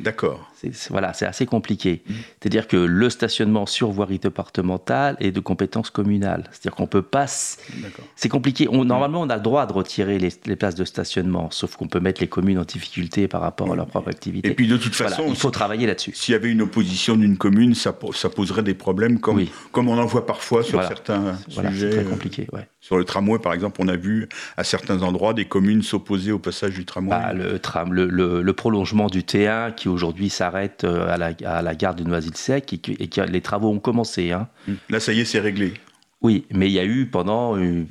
D'accord. 0.00 0.50
Voilà, 0.90 1.12
c'est 1.12 1.26
assez 1.26 1.46
compliqué. 1.46 2.02
Mmh. 2.06 2.12
C'est-à-dire 2.40 2.68
que 2.68 2.76
le 2.76 3.10
stationnement 3.10 3.66
sur 3.66 3.90
voirie 3.90 4.18
départementale 4.18 5.16
est 5.20 5.32
de 5.32 5.40
compétence 5.40 5.90
communale. 5.90 6.44
C'est-à-dire 6.50 6.74
qu'on 6.74 6.86
peut 6.86 7.02
pas. 7.02 7.26
C'est 7.26 8.28
compliqué. 8.28 8.68
On, 8.70 8.84
normalement, 8.84 9.22
on 9.22 9.30
a 9.30 9.36
le 9.36 9.42
droit 9.42 9.66
de 9.66 9.72
retirer 9.72 10.18
les, 10.18 10.56
places 10.56 10.74
de 10.74 10.84
stationnement, 10.84 11.50
sauf 11.50 11.76
qu'on 11.76 11.88
peut 11.88 12.00
mettre 12.00 12.20
les 12.20 12.28
communes 12.28 12.58
en 12.58 12.64
difficulté 12.64 13.28
par 13.28 13.40
rapport 13.40 13.72
à 13.72 13.76
leur 13.76 13.86
propre 13.86 14.08
activité. 14.08 14.48
Et 14.48 14.54
puis 14.54 14.68
de 14.68 14.76
toute 14.76 14.94
façon, 14.94 15.24
il 15.28 15.36
faut 15.36 15.50
travailler 15.50 15.86
là-dessus. 15.86 16.12
S'il 16.14 16.32
y 16.32 16.36
avait 16.36 16.50
une 16.50 16.62
opposition 16.62 17.16
d'une 17.16 17.36
commune, 17.36 17.74
ça, 17.74 17.96
ça, 18.14 18.28
poserait 18.28 18.62
des 18.62 18.74
problèmes, 18.74 19.20
comme, 19.20 19.44
comme 19.72 19.88
on 19.88 19.98
en 19.98 20.06
voit 20.06 20.26
parfois 20.26 20.62
sur 20.62 20.82
certains 20.82 21.36
sujets. 21.48 21.90
C'est 21.90 21.96
très 21.96 22.04
compliqué. 22.04 22.46
Ouais. 22.52 22.66
Sur 22.84 22.98
le 22.98 23.04
tramway, 23.04 23.38
par 23.38 23.54
exemple, 23.54 23.80
on 23.82 23.88
a 23.88 23.96
vu 23.96 24.28
à 24.58 24.64
certains 24.64 25.02
endroits 25.02 25.32
des 25.32 25.46
communes 25.46 25.82
s'opposer 25.82 26.32
au 26.32 26.38
passage 26.38 26.74
du 26.74 26.84
tramway. 26.84 27.08
Bah, 27.08 27.32
le, 27.32 27.58
tram, 27.58 27.92
le, 27.94 28.52
prolongement 28.52 29.06
du 29.06 29.22
T1 29.22 29.74
qui 29.74 29.88
aujourd'hui 29.88 30.28
s'arrête 30.28 30.53
euh, 30.84 31.08
à 31.08 31.16
la, 31.16 31.32
à 31.44 31.62
la, 31.62 31.74
gare 31.74 31.94
de 31.94 32.04
Noisy-le-Sec 32.04 32.72
et, 32.72 32.78
que 32.78 33.20
les 33.20 33.40
travaux 33.40 33.70
ont 33.70 33.78
commencé. 33.78 34.32
Hein. 34.32 34.48
Hum. 34.68 34.76
Là, 34.90 35.00
ça 35.00 35.12
y 35.12 35.20
est, 35.20 35.24
c'est 35.24 35.40
réglé. 35.40 35.74
Oui, 36.22 36.46
mais 36.50 36.68
il 36.68 36.72
y 36.72 36.78
a 36.78 36.84
eu 36.84 37.06
pendant 37.06 37.56
euh, 37.56 37.60
hum. 37.60 37.86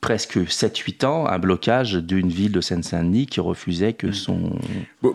presque 0.00 0.36
7-8 0.36 1.06
ans 1.06 1.26
un 1.26 1.38
blocage 1.38 1.94
d'une 1.94 2.28
ville 2.28 2.52
de 2.52 2.60
Seine-Saint-Denis 2.60 3.26
qui 3.26 3.40
refusait 3.40 3.92
que 3.92 4.08
hum. 4.08 4.12
son. 4.12 4.58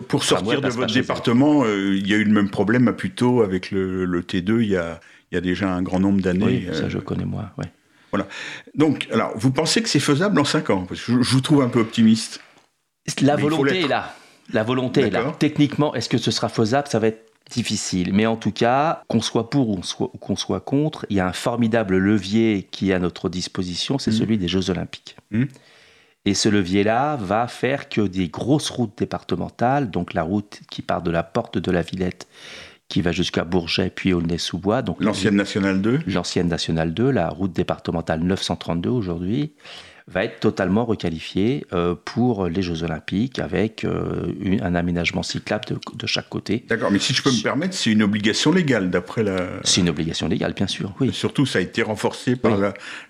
pour 0.08 0.24
sortir 0.24 0.60
de 0.60 0.68
votre 0.68 0.92
département, 0.92 1.64
euh, 1.64 1.96
il 1.96 2.08
y 2.08 2.14
a 2.14 2.16
eu 2.16 2.24
le 2.24 2.32
même 2.32 2.50
problème 2.50 2.88
à 2.88 2.92
Puteaux 2.92 3.42
avec 3.42 3.70
le, 3.70 4.06
T2 4.22 4.62
il 4.62 4.68
y, 4.68 4.76
a, 4.76 5.00
il 5.30 5.34
y 5.34 5.38
a 5.38 5.40
déjà 5.40 5.68
un 5.68 5.82
grand 5.82 6.00
nombre 6.00 6.20
d'années. 6.20 6.66
Oui, 6.68 6.76
ça 6.76 6.88
je 6.88 6.98
connais 6.98 7.24
moi, 7.24 7.50
ouais. 7.58 7.66
Voilà. 8.12 8.28
Donc, 8.74 9.08
alors, 9.12 9.32
vous 9.36 9.50
pensez 9.50 9.82
que 9.82 9.88
c'est 9.88 10.00
faisable 10.00 10.38
en 10.40 10.44
5 10.44 10.70
ans? 10.70 10.86
Parce 10.88 11.02
que 11.02 11.22
je, 11.22 11.34
vous 11.34 11.40
trouve 11.40 11.62
un 11.62 11.68
peu 11.68 11.80
optimiste. 11.80 12.40
La 13.20 13.36
volonté 13.36 13.80
est 13.80 13.88
là. 13.88 14.14
La 14.52 14.62
volonté 14.62 15.02
est 15.02 15.10
là. 15.10 15.32
Techniquement, 15.38 15.94
est-ce 15.94 16.08
que 16.08 16.18
ce 16.18 16.30
sera 16.30 16.48
faisable? 16.48 16.88
Ça 16.88 16.98
va 16.98 17.08
être 17.08 17.26
difficile. 17.50 18.12
Mais 18.12 18.26
en 18.26 18.36
tout 18.36 18.52
cas, 18.52 19.02
qu'on 19.08 19.20
soit 19.20 19.50
pour 19.50 19.70
ou 19.70 19.80
qu'on 20.20 20.36
soit 20.36 20.60
contre, 20.60 21.06
il 21.10 21.16
y 21.16 21.20
a 21.20 21.26
un 21.26 21.32
formidable 21.32 21.96
levier 21.96 22.66
qui 22.70 22.90
est 22.90 22.94
à 22.94 22.98
notre 22.98 23.28
disposition, 23.28 23.98
c'est 23.98 24.10
mmh. 24.10 24.14
celui 24.14 24.38
des 24.38 24.48
Jeux 24.48 24.70
Olympiques. 24.70 25.16
Mmh. 25.30 25.44
Et 26.24 26.34
ce 26.34 26.48
levier-là 26.48 27.16
va 27.16 27.46
faire 27.46 27.88
que 27.88 28.00
des 28.00 28.28
grosses 28.28 28.70
routes 28.70 28.98
départementales, 28.98 29.90
donc 29.90 30.12
la 30.12 30.24
route 30.24 30.60
qui 30.70 30.82
part 30.82 31.02
de 31.02 31.12
la 31.12 31.22
porte 31.22 31.58
de 31.58 31.70
la 31.70 31.82
Villette 31.82 32.26
qui 32.88 33.00
va 33.00 33.12
jusqu'à 33.12 33.44
Bourget 33.44 33.90
puis 33.94 34.12
Aulnay-sous-Bois. 34.12 34.82
Donc 34.82 35.02
l'ancienne 35.02 35.36
nationale 35.36 35.80
2. 35.80 36.00
L'ancienne 36.06 36.48
nationale 36.48 36.94
2, 36.94 37.10
la 37.10 37.28
route 37.28 37.52
départementale 37.52 38.20
932 38.20 38.90
aujourd'hui, 38.90 39.52
va 40.08 40.24
être 40.24 40.38
totalement 40.38 40.84
requalifié 40.84 41.66
euh, 41.72 41.96
pour 42.04 42.46
les 42.46 42.62
Jeux 42.62 42.84
Olympiques 42.84 43.40
avec 43.40 43.84
euh, 43.84 44.32
un 44.62 44.76
aménagement 44.76 45.24
cyclable 45.24 45.64
de, 45.94 46.06
chaque 46.06 46.28
côté. 46.28 46.64
D'accord, 46.68 46.92
mais 46.92 47.00
si 47.00 47.12
je 47.12 47.22
peux 47.22 47.30
me 47.30 47.42
permettre, 47.42 47.74
c'est 47.74 47.90
une 47.90 48.04
obligation 48.04 48.52
légale 48.52 48.90
d'après 48.90 49.24
la. 49.24 49.48
C'est 49.64 49.80
une 49.80 49.88
obligation 49.88 50.28
légale, 50.28 50.52
bien 50.54 50.68
sûr, 50.68 50.92
oui. 51.00 51.12
surtout, 51.12 51.44
ça 51.44 51.58
a 51.58 51.62
été 51.62 51.82
renforcé 51.82 52.36
par 52.36 52.56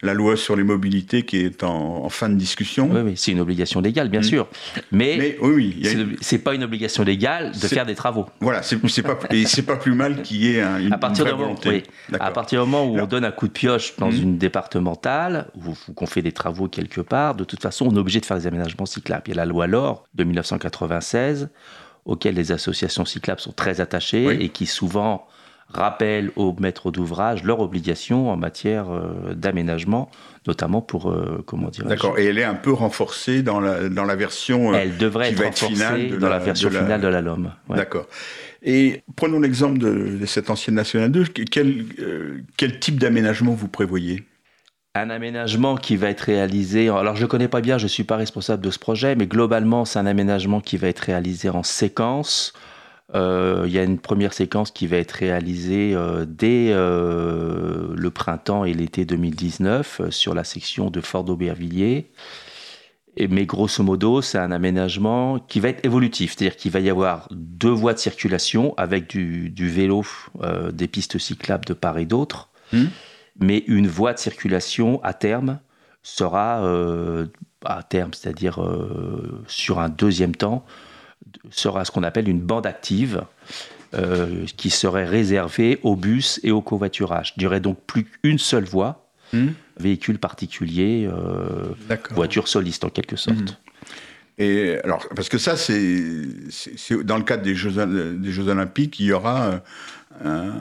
la, 0.02 0.14
loi 0.14 0.36
sur 0.38 0.56
les 0.56 0.62
mobilités 0.62 1.24
qui 1.24 1.36
est 1.36 1.62
en, 1.64 2.08
fin 2.08 2.30
de 2.30 2.34
discussion. 2.34 2.88
Oui, 2.90 3.00
oui, 3.04 3.12
c'est 3.16 3.32
une 3.32 3.40
obligation 3.40 3.80
légale, 3.80 4.08
bien 4.08 4.20
mmh. 4.20 4.24
sûr. 4.24 4.48
Mais, 4.90 5.36
oui, 5.42 5.76
oui, 5.82 6.16
c'est 6.22 6.38
pas 6.38 6.54
une 6.54 6.64
obligation 6.64 7.02
légale 7.02 7.52
de 7.52 7.68
faire 7.68 7.84
des 7.84 7.94
travaux. 7.94 8.24
Voilà, 8.40 8.62
c'est 8.62 8.78
pas, 9.02 9.18
c'est 9.46 9.62
pas 9.62 9.76
plus 9.76 9.94
mal 9.94 10.22
qu'il 10.22 10.38
y 10.38 10.56
ait 10.56 10.62
une, 10.62 10.94
à 10.94 10.98
partir 10.98 11.36
volonté. 11.36 11.82
À 12.18 12.30
partir 12.30 12.64
du 12.64 12.70
moment 12.70 12.90
où 12.90 12.98
on 12.98 13.06
donne 13.06 13.24
un 13.26 13.32
coup 13.32 13.48
de 13.48 13.52
pioche 13.52 13.96
dans 13.98 14.10
mmh. 14.10 14.22
une 14.22 14.38
départementale, 14.38 15.48
ou 15.56 15.92
qu'on 15.92 16.06
fait 16.06 16.22
des 16.22 16.32
travaux 16.32 16.68
quelque 16.86 17.00
part, 17.00 17.34
de 17.34 17.44
toute 17.44 17.62
façon, 17.62 17.86
on 17.86 17.94
est 17.94 17.98
obligé 17.98 18.20
de 18.20 18.26
faire 18.26 18.38
des 18.38 18.46
aménagements 18.46 18.86
cyclables. 18.86 19.24
Il 19.26 19.30
y 19.30 19.32
a 19.32 19.36
la 19.36 19.46
loi 19.46 19.66
LOR 19.66 20.04
de 20.14 20.24
1996, 20.24 21.48
auquel 22.04 22.34
les 22.34 22.52
associations 22.52 23.04
cyclables 23.04 23.40
sont 23.40 23.52
très 23.52 23.80
attachées 23.80 24.42
et 24.42 24.48
qui 24.48 24.66
souvent 24.66 25.26
rappellent 25.68 26.30
aux 26.36 26.54
maîtres 26.60 26.92
d'ouvrage 26.92 27.42
leurs 27.42 27.58
obligations 27.58 28.30
en 28.30 28.36
matière 28.36 28.88
euh, 28.88 29.34
d'aménagement, 29.34 30.10
notamment 30.46 30.80
pour, 30.80 31.10
euh, 31.10 31.42
comment 31.44 31.70
dire 31.70 31.84
D'accord, 31.86 32.18
et 32.18 32.26
elle 32.26 32.38
est 32.38 32.44
un 32.44 32.54
peu 32.54 32.72
renforcée 32.72 33.42
dans 33.42 33.58
la, 33.58 33.88
dans 33.88 34.04
la 34.04 34.14
version 34.14 34.72
euh, 34.72 34.78
Elle 34.80 34.96
devrait 34.96 35.32
être 35.32 35.42
renforcée 35.42 36.10
dans 36.20 36.28
la, 36.28 36.38
version 36.38 36.70
finale 36.70 37.00
de 37.00 37.08
la 37.08 37.20
LOM. 37.20 37.50
D'accord. 37.68 38.06
Et 38.62 39.02
prenons 39.16 39.40
l'exemple 39.40 39.78
de, 39.78 40.24
cette 40.24 40.50
ancienne 40.50 40.76
Nationale 40.76 41.10
2, 41.10 41.24
quel, 41.50 41.84
quel 42.56 42.78
type 42.78 42.98
d'aménagement 42.98 43.52
vous 43.52 43.68
prévoyez? 43.68 44.24
Un 45.00 45.10
aménagement 45.10 45.76
qui 45.76 45.96
va 45.96 46.08
être 46.08 46.22
réalisé. 46.22 46.88
Alors 46.88 47.16
je 47.16 47.22
ne 47.22 47.26
connais 47.26 47.48
pas 47.48 47.60
bien, 47.60 47.78
je 47.78 47.84
ne 47.84 47.88
suis 47.88 48.04
pas 48.04 48.16
responsable 48.16 48.64
de 48.64 48.70
ce 48.70 48.78
projet, 48.78 49.14
mais 49.14 49.26
globalement 49.26 49.84
c'est 49.84 49.98
un 49.98 50.06
aménagement 50.06 50.60
qui 50.60 50.76
va 50.76 50.88
être 50.88 51.00
réalisé 51.00 51.48
en 51.48 51.62
séquence. 51.62 52.52
Euh, 53.14 53.64
il 53.66 53.72
y 53.72 53.78
a 53.78 53.84
une 53.84 53.98
première 53.98 54.32
séquence 54.32 54.72
qui 54.72 54.86
va 54.86 54.96
être 54.96 55.12
réalisée 55.12 55.92
euh, 55.94 56.24
dès 56.26 56.70
euh, 56.70 57.94
le 57.94 58.10
printemps 58.10 58.64
et 58.64 58.74
l'été 58.74 59.04
2019 59.04 60.10
sur 60.10 60.34
la 60.34 60.42
section 60.42 60.90
de 60.90 61.00
Fort 61.00 61.22
d'Aubervilliers. 61.22 62.10
mais 63.16 63.46
grosso 63.46 63.84
modo, 63.84 64.22
c'est 64.22 64.38
un 64.38 64.50
aménagement 64.50 65.38
qui 65.38 65.60
va 65.60 65.68
être 65.68 65.84
évolutif, 65.84 66.34
c'est-à-dire 66.34 66.56
qu'il 66.56 66.72
va 66.72 66.80
y 66.80 66.90
avoir 66.90 67.28
deux 67.30 67.70
voies 67.70 67.94
de 67.94 67.98
circulation 67.98 68.74
avec 68.76 69.08
du, 69.08 69.68
vélo, 69.68 70.04
des 70.72 70.88
pistes 70.88 71.18
cyclables 71.18 71.64
de 71.64 71.74
part 71.74 71.98
et 71.98 72.06
d'autre. 72.06 72.50
Mmh 72.72 72.86
mais 73.40 73.64
une 73.66 73.86
voie 73.86 74.12
de 74.12 74.18
circulation 74.18 75.02
à 75.02 75.14
terme 75.14 75.58
sera, 76.02 76.64
euh, 76.64 77.26
à 77.64 77.82
terme, 77.82 78.12
c'est-à-dire 78.14 78.62
euh, 78.62 79.42
sur 79.48 79.80
un 79.80 79.88
deuxième 79.88 80.34
temps, 80.34 80.64
sera 81.50 81.84
ce 81.84 81.90
qu'on 81.90 82.02
appelle 82.02 82.28
une 82.28 82.40
bande 82.40 82.66
active. 82.66 83.22
Euh, 83.94 84.44
qui 84.56 84.68
serait 84.68 85.06
réservée 85.06 85.78
aux 85.84 85.94
bus 85.94 86.40
et 86.42 86.50
au 86.50 86.60
covoiturage. 86.60 87.32
Il 87.36 87.40
n'y 87.40 87.46
aurait 87.46 87.60
donc 87.60 87.78
plus 87.86 88.04
qu'une 88.04 88.36
seule 88.36 88.64
voie, 88.64 89.08
hmm. 89.32 89.50
véhicule 89.78 90.18
particulier, 90.18 91.08
voiture 92.10 92.48
soliste 92.48 92.84
en 92.84 92.90
quelque 92.90 93.14
sorte. 93.14 93.38
Hmm. 93.38 94.38
Et 94.38 94.76
alors, 94.82 95.06
parce 95.14 95.28
que 95.28 95.38
ça, 95.38 95.56
c'est 95.56 97.04
dans 97.04 97.16
le 97.16 97.22
cadre 97.22 97.44
des 97.44 97.54
Jeux, 97.54 97.86
des 97.86 98.32
Jeux 98.32 98.48
Olympiques, 98.48 98.98
il 98.98 99.06
y 99.06 99.12
aura 99.12 99.52
un, 99.52 99.62
un, 100.24 100.52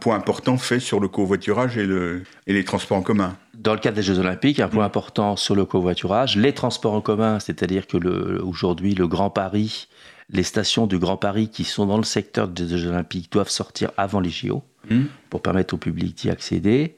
point 0.00 0.16
important 0.16 0.56
fait 0.56 0.80
sur 0.80 1.00
le 1.00 1.08
covoiturage 1.08 1.76
et, 1.76 1.84
le, 1.84 2.22
et 2.46 2.52
les 2.52 2.64
transports 2.64 2.98
en 2.98 3.02
commun. 3.02 3.36
Dans 3.54 3.74
le 3.74 3.78
cadre 3.80 3.96
des 3.96 4.02
Jeux 4.02 4.18
Olympiques, 4.18 4.60
un 4.60 4.68
point 4.68 4.84
important 4.84 5.36
sur 5.36 5.54
le 5.54 5.64
covoiturage, 5.64 6.36
les 6.36 6.52
transports 6.52 6.94
en 6.94 7.00
commun, 7.00 7.38
c'est-à-dire 7.40 7.86
que 7.86 7.98
aujourd'hui 8.40 8.94
le 8.94 9.06
Grand 9.06 9.30
Paris, 9.30 9.88
les 10.30 10.42
stations 10.42 10.86
du 10.86 10.98
Grand 10.98 11.16
Paris 11.16 11.48
qui 11.48 11.64
sont 11.64 11.86
dans 11.86 11.98
le 11.98 12.04
secteur 12.04 12.48
des 12.48 12.78
Jeux 12.78 12.88
Olympiques 12.88 13.30
doivent 13.32 13.50
sortir 13.50 13.90
avant 13.96 14.20
les 14.20 14.30
JO 14.30 14.62
mmh. 14.88 15.02
pour 15.28 15.42
permettre 15.42 15.74
au 15.74 15.76
public 15.76 16.16
d'y 16.16 16.30
accéder. 16.30 16.96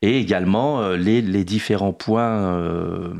Et 0.00 0.18
également 0.18 0.80
euh, 0.80 0.96
les, 0.96 1.22
les, 1.22 1.44
différents 1.44 1.92
points, 1.92 2.56
euh, 2.56 3.12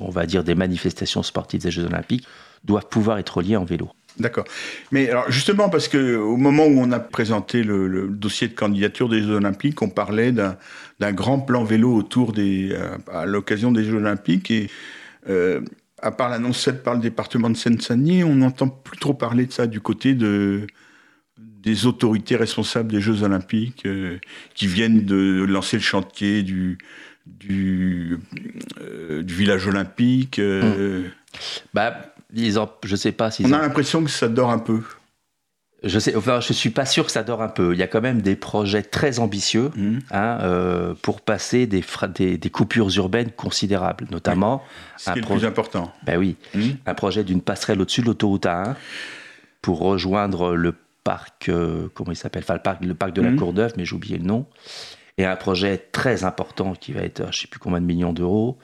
on 0.00 0.10
va 0.10 0.26
dire 0.26 0.44
des 0.44 0.54
manifestations 0.54 1.24
sportives 1.24 1.62
des 1.62 1.72
Jeux 1.72 1.86
Olympiques, 1.86 2.26
doivent 2.64 2.88
pouvoir 2.88 3.18
être 3.18 3.38
reliés 3.38 3.56
en 3.56 3.64
vélo. 3.64 3.90
D'accord. 4.18 4.44
Mais 4.90 5.08
alors 5.10 5.30
justement, 5.30 5.68
parce 5.68 5.88
que 5.88 6.16
au 6.16 6.36
moment 6.36 6.66
où 6.66 6.78
on 6.78 6.90
a 6.90 6.98
présenté 6.98 7.62
le, 7.62 8.08
dossier 8.08 8.48
de 8.48 8.54
candidature 8.54 9.08
des 9.08 9.22
Jeux 9.22 9.34
Olympiques, 9.34 9.80
on 9.82 9.88
parlait 9.88 10.32
d'un 10.32 11.12
grand 11.12 11.40
plan 11.40 11.64
vélo 11.64 11.94
autour 11.94 12.32
des, 12.32 12.70
euh, 12.72 12.96
à, 13.12 13.26
l'occasion 13.26 13.70
des 13.70 13.84
Jeux 13.84 13.96
Olympiques. 13.96 14.50
Et 14.50 14.70
euh, 15.28 15.60
à 16.02 16.10
part 16.10 16.28
l'annonce 16.30 16.64
faite 16.64 16.82
par 16.82 16.94
le 16.94 17.00
département 17.00 17.50
de 17.50 17.56
Seine-Saint-Denis, 17.56 18.24
on 18.24 18.36
n'entend 18.36 18.68
plus 18.68 18.98
trop 18.98 19.14
parler 19.14 19.46
de 19.46 19.52
ça 19.52 19.66
du 19.66 19.80
côté 19.80 20.14
de, 20.14 20.66
des 21.38 21.86
autorités 21.86 22.36
responsables 22.36 22.90
des 22.90 23.00
Jeux 23.00 23.22
Olympiques 23.22 23.86
euh, 23.86 24.18
qui 24.54 24.66
viennent 24.66 25.04
de 25.04 25.44
lancer 25.48 25.76
le 25.76 25.82
chantier 25.82 26.42
du 26.42 26.78
village 29.24 29.66
olympique. 29.68 30.40
Mmh. 30.40 31.10
Bah, 31.74 32.14
je 32.34 32.96
sais 32.96 33.12
pas 33.12 33.30
si. 33.30 33.44
On 33.46 33.52
a 33.52 33.60
l'impression 33.60 34.02
que 34.04 34.10
ça 34.10 34.28
dort 34.28 34.50
un 34.50 34.58
peu. 34.58 34.82
Je 35.84 36.00
sais, 36.00 36.16
enfin, 36.16 36.40
je 36.40 36.52
suis 36.52 36.70
pas 36.70 36.84
sûr 36.84 37.06
que 37.06 37.12
ça 37.12 37.22
dort 37.22 37.40
un 37.40 37.48
peu. 37.48 37.72
Il 37.72 37.78
y 37.78 37.84
a 37.84 37.86
quand 37.86 38.00
même 38.00 38.20
des 38.20 38.34
projets 38.34 38.82
très 38.82 39.20
ambitieux 39.20 39.70
mmh. 39.76 39.98
hein, 40.10 40.38
euh, 40.42 40.94
pour 41.02 41.20
passer 41.20 41.66
des, 41.66 41.84
des, 42.18 42.50
coupures 42.50 42.90
urbaines 42.96 43.30
considérables, 43.30 44.06
notamment. 44.10 44.64
Ce 44.96 45.12
qui 45.12 45.18
est 45.18 45.22
le 45.22 45.28
plus 45.28 45.44
important. 45.44 45.92
Ben 46.04 46.18
oui, 46.18 46.36
mmh. 46.54 46.60
un 46.84 46.94
projet 46.94 47.22
d'une 47.22 47.40
passerelle 47.40 47.80
au-dessus 47.80 48.00
de 48.00 48.06
l'autoroute 48.06 48.44
A1 48.44 48.74
pour 49.62 49.78
rejoindre 49.78 50.56
le 50.56 50.74
parc, 51.04 51.48
euh, 51.48 51.88
comment 51.94 52.10
il 52.10 52.16
s'appelle, 52.16 52.42
enfin 52.42 52.54
le 52.54 52.60
parc, 52.60 52.84
le 52.84 52.94
parc 52.94 53.12
de 53.12 53.22
la 53.22 53.30
mmh. 53.30 53.36
Courneuve, 53.36 53.72
mais 53.76 53.84
j'ai 53.84 53.94
oublié 53.94 54.18
le 54.18 54.24
nom. 54.24 54.46
Et 55.16 55.26
un 55.26 55.36
projet 55.36 55.78
très 55.78 56.24
important 56.24 56.74
qui 56.74 56.92
va 56.92 57.02
être, 57.02 57.32
je 57.32 57.40
sais 57.40 57.48
plus 57.48 57.58
combien 57.60 57.80
de 57.80 57.86
millions 57.86 58.12
d'euros, 58.12 58.58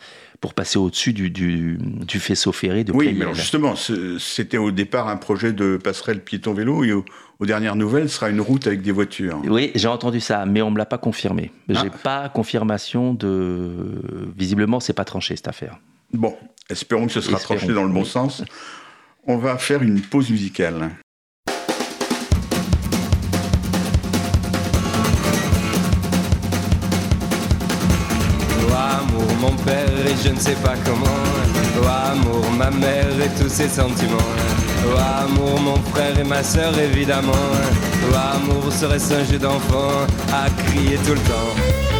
pour 0.45 0.53
passer 0.53 0.79
au-dessus 0.79 1.15
du, 1.15 1.31
du, 1.31 2.21
faisceau 2.21 2.53
ferré 2.53 2.85
de 2.85 2.93
Oui, 2.93 3.15
mais 3.15 3.23
alors 3.23 3.35
justement, 3.35 3.77
c'était 4.19 4.59
au 4.59 4.73
départ 4.73 5.09
un 5.09 5.17
projet 5.17 5.55
de 5.55 5.79
passerelle 5.83 6.23
piéton-vélo 6.23 6.85
et 6.85 6.93
aux 6.93 7.47
dernières 7.47 7.77
nouvelles, 7.77 8.11
ce 8.11 8.17
sera 8.17 8.29
une 8.29 8.43
route 8.43 8.67
avec 8.67 8.83
des 8.83 8.93
voitures. 8.93 9.41
Oui, 9.47 9.73
j'ai 9.75 9.89
entendu 9.89 10.21
ça, 10.21 10.45
mais 10.45 10.61
on 10.61 10.67
ne 10.67 10.75
me 10.75 10.77
l'a 10.77 10.85
pas 10.85 10.99
confirmé. 10.99 11.51
Je 11.71 11.77
J'ai 11.77 11.91
ah. 11.91 11.99
pas 12.03 12.29
confirmation 12.29 13.15
de. 13.15 14.03
Visiblement, 14.37 14.81
c'est 14.81 14.93
pas 14.93 15.07
tranché 15.07 15.35
cette 15.35 15.49
affaire. 15.49 15.79
Bon, 16.13 16.37
espérons 16.69 17.07
que 17.07 17.13
ce 17.13 17.23
sera 17.23 17.39
tranché 17.39 17.69
dans 17.69 17.85
le 17.85 17.95
bon 17.95 18.05
sens. 18.05 18.45
On 19.27 19.39
va 19.39 19.57
faire 19.57 19.83
une 19.83 20.03
pause 20.03 20.29
musicale. 20.29 20.91
Mon 29.45 29.57
père 29.65 30.07
et 30.07 30.17
je 30.25 30.31
ne 30.31 30.39
sais 30.39 30.59
pas 30.67 30.75
comment. 30.85 31.21
Oh 31.81 31.87
amour, 31.87 32.45
ma 32.57 32.71
mère 32.71 33.15
et 33.25 33.31
tous 33.41 33.49
ses 33.49 33.69
sentiments. 33.69 34.31
Oh 34.87 34.99
amour, 35.23 35.61
mon 35.61 35.77
frère 35.93 36.19
et 36.19 36.25
ma 36.25 36.43
soeur 36.43 36.73
évidemment. 36.79 37.47
Oh 38.05 38.37
amour, 38.37 38.73
serait-ce 38.73 39.15
un 39.15 39.25
jeu 39.25 39.39
d'enfant 39.39 39.93
à 40.33 40.49
crier 40.63 40.97
tout 41.07 41.15
le 41.15 41.25
temps. 41.31 41.94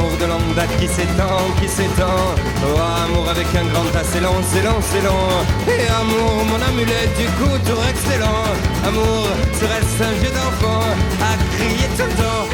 Amour 0.00 0.16
de 0.18 0.26
longue 0.26 0.40
qui 0.78 0.88
s'étend, 0.88 1.38
qui 1.60 1.68
s'étend. 1.68 2.34
Oh 2.64 2.78
amour 3.04 3.28
avec 3.28 3.46
un 3.54 3.64
grand 3.72 3.84
tas, 3.92 4.04
c'est 4.04 4.20
long, 4.20 4.36
c'est 4.50 4.62
long, 4.62 4.80
c'est 4.80 5.02
long. 5.02 5.28
Et 5.68 5.88
amour, 5.88 6.44
mon 6.46 6.60
amulette 6.68 7.16
du 7.18 7.26
coup, 7.38 7.58
tour 7.66 7.82
excellent. 7.88 8.44
Amour, 8.86 9.28
serait-ce 9.54 10.02
un 10.02 10.14
jeu 10.22 10.30
d'enfant 10.30 10.82
à 11.20 11.36
crier 11.56 11.88
tout 11.96 12.04
le 12.04 12.14
temps. 12.22 12.46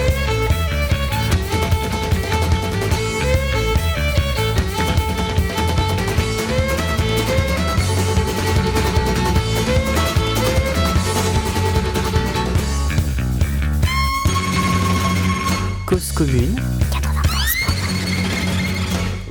Cause 15.86 16.10
commune 16.12 16.56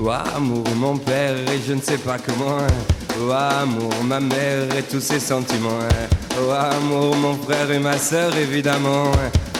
Oh 0.07 0.11
amour, 0.11 0.63
mon 0.75 0.97
père, 0.97 1.33
et 1.35 1.59
je 1.67 1.73
ne 1.73 1.81
sais 1.81 1.97
pas 1.97 2.17
comment. 2.23 2.59
Oh 3.19 3.31
amour, 3.31 3.91
ma 4.03 4.19
mère 4.19 4.67
et 4.77 4.83
tous 4.83 4.99
ses 4.99 5.19
sentiments. 5.19 5.79
Oh 6.39 6.51
amour, 6.51 7.15
mon 7.15 7.35
frère 7.37 7.71
et 7.71 7.79
ma 7.79 7.97
sœur, 7.97 8.31
évidemment. 8.37 9.11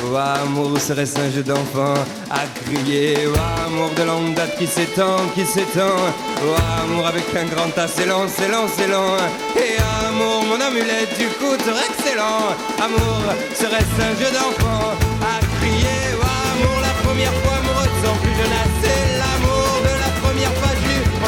Oh 0.04 0.16
amour, 0.16 0.80
serait-ce 0.80 1.18
un 1.18 1.32
jeu 1.32 1.42
d'enfant 1.42 1.96
à 2.30 2.42
crier? 2.62 3.18
Oh 3.26 3.66
amour 3.66 3.90
de 3.98 4.04
longue 4.04 4.36
date 4.36 4.56
qui 4.60 4.68
s'étend, 4.68 5.18
qui 5.34 5.46
s'étend 5.46 5.98
Oh 6.46 6.56
amour 6.84 7.08
avec 7.08 7.24
un 7.36 7.46
grand 7.46 7.72
tas, 7.72 7.88
c'est 7.88 8.06
lent, 8.06 8.28
c'est 8.28 8.48
lent, 8.48 8.68
c'est 8.78 8.88
lent 8.88 9.18
Et 9.58 9.78
amour, 10.06 10.44
mon 10.46 10.62
amulette 10.64 11.18
du 11.18 11.26
coup, 11.40 11.56
excellent 11.56 12.54
Amour, 12.78 13.34
serait-ce 13.56 13.98
un 14.00 14.14
jeu 14.22 14.32
d'enfant 14.32 14.94
à 15.24 15.40
crier? 15.58 16.14
Oh 16.22 16.30
amour, 16.54 16.78
la 16.84 16.94
première 17.04 17.34
fois 17.34 17.58
amoureuse 17.58 17.98
sans 18.04 18.16
plus 18.22 18.36
jeune 18.38 18.58
C'est 18.84 19.05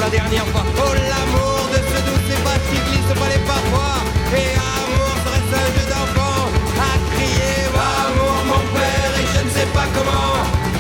dernière 0.10 0.48
fois. 0.48 0.64
Oh 0.78 0.94
l'amour 0.94 1.70
de 1.72 1.80
ce 1.90 2.00
doux 2.06 2.20
c'est 2.28 2.44
pas 2.44 2.58
qui 2.68 2.78
glisse 2.88 3.14
pas 3.20 3.30
les 3.30 3.44
parfois 3.46 3.96
Et 4.36 4.52
amour, 4.56 5.12
serait-ce 5.24 5.56
un 5.64 5.70
jeu 5.76 5.86
d'enfant. 5.92 6.40
À 6.80 6.94
crier 7.12 7.60
amour, 7.76 8.38
mon 8.52 8.64
père 8.76 9.14
et 9.22 9.28
je 9.34 9.42
ne 9.46 9.50
sais 9.50 9.70
pas 9.74 9.88
comment. 9.96 10.34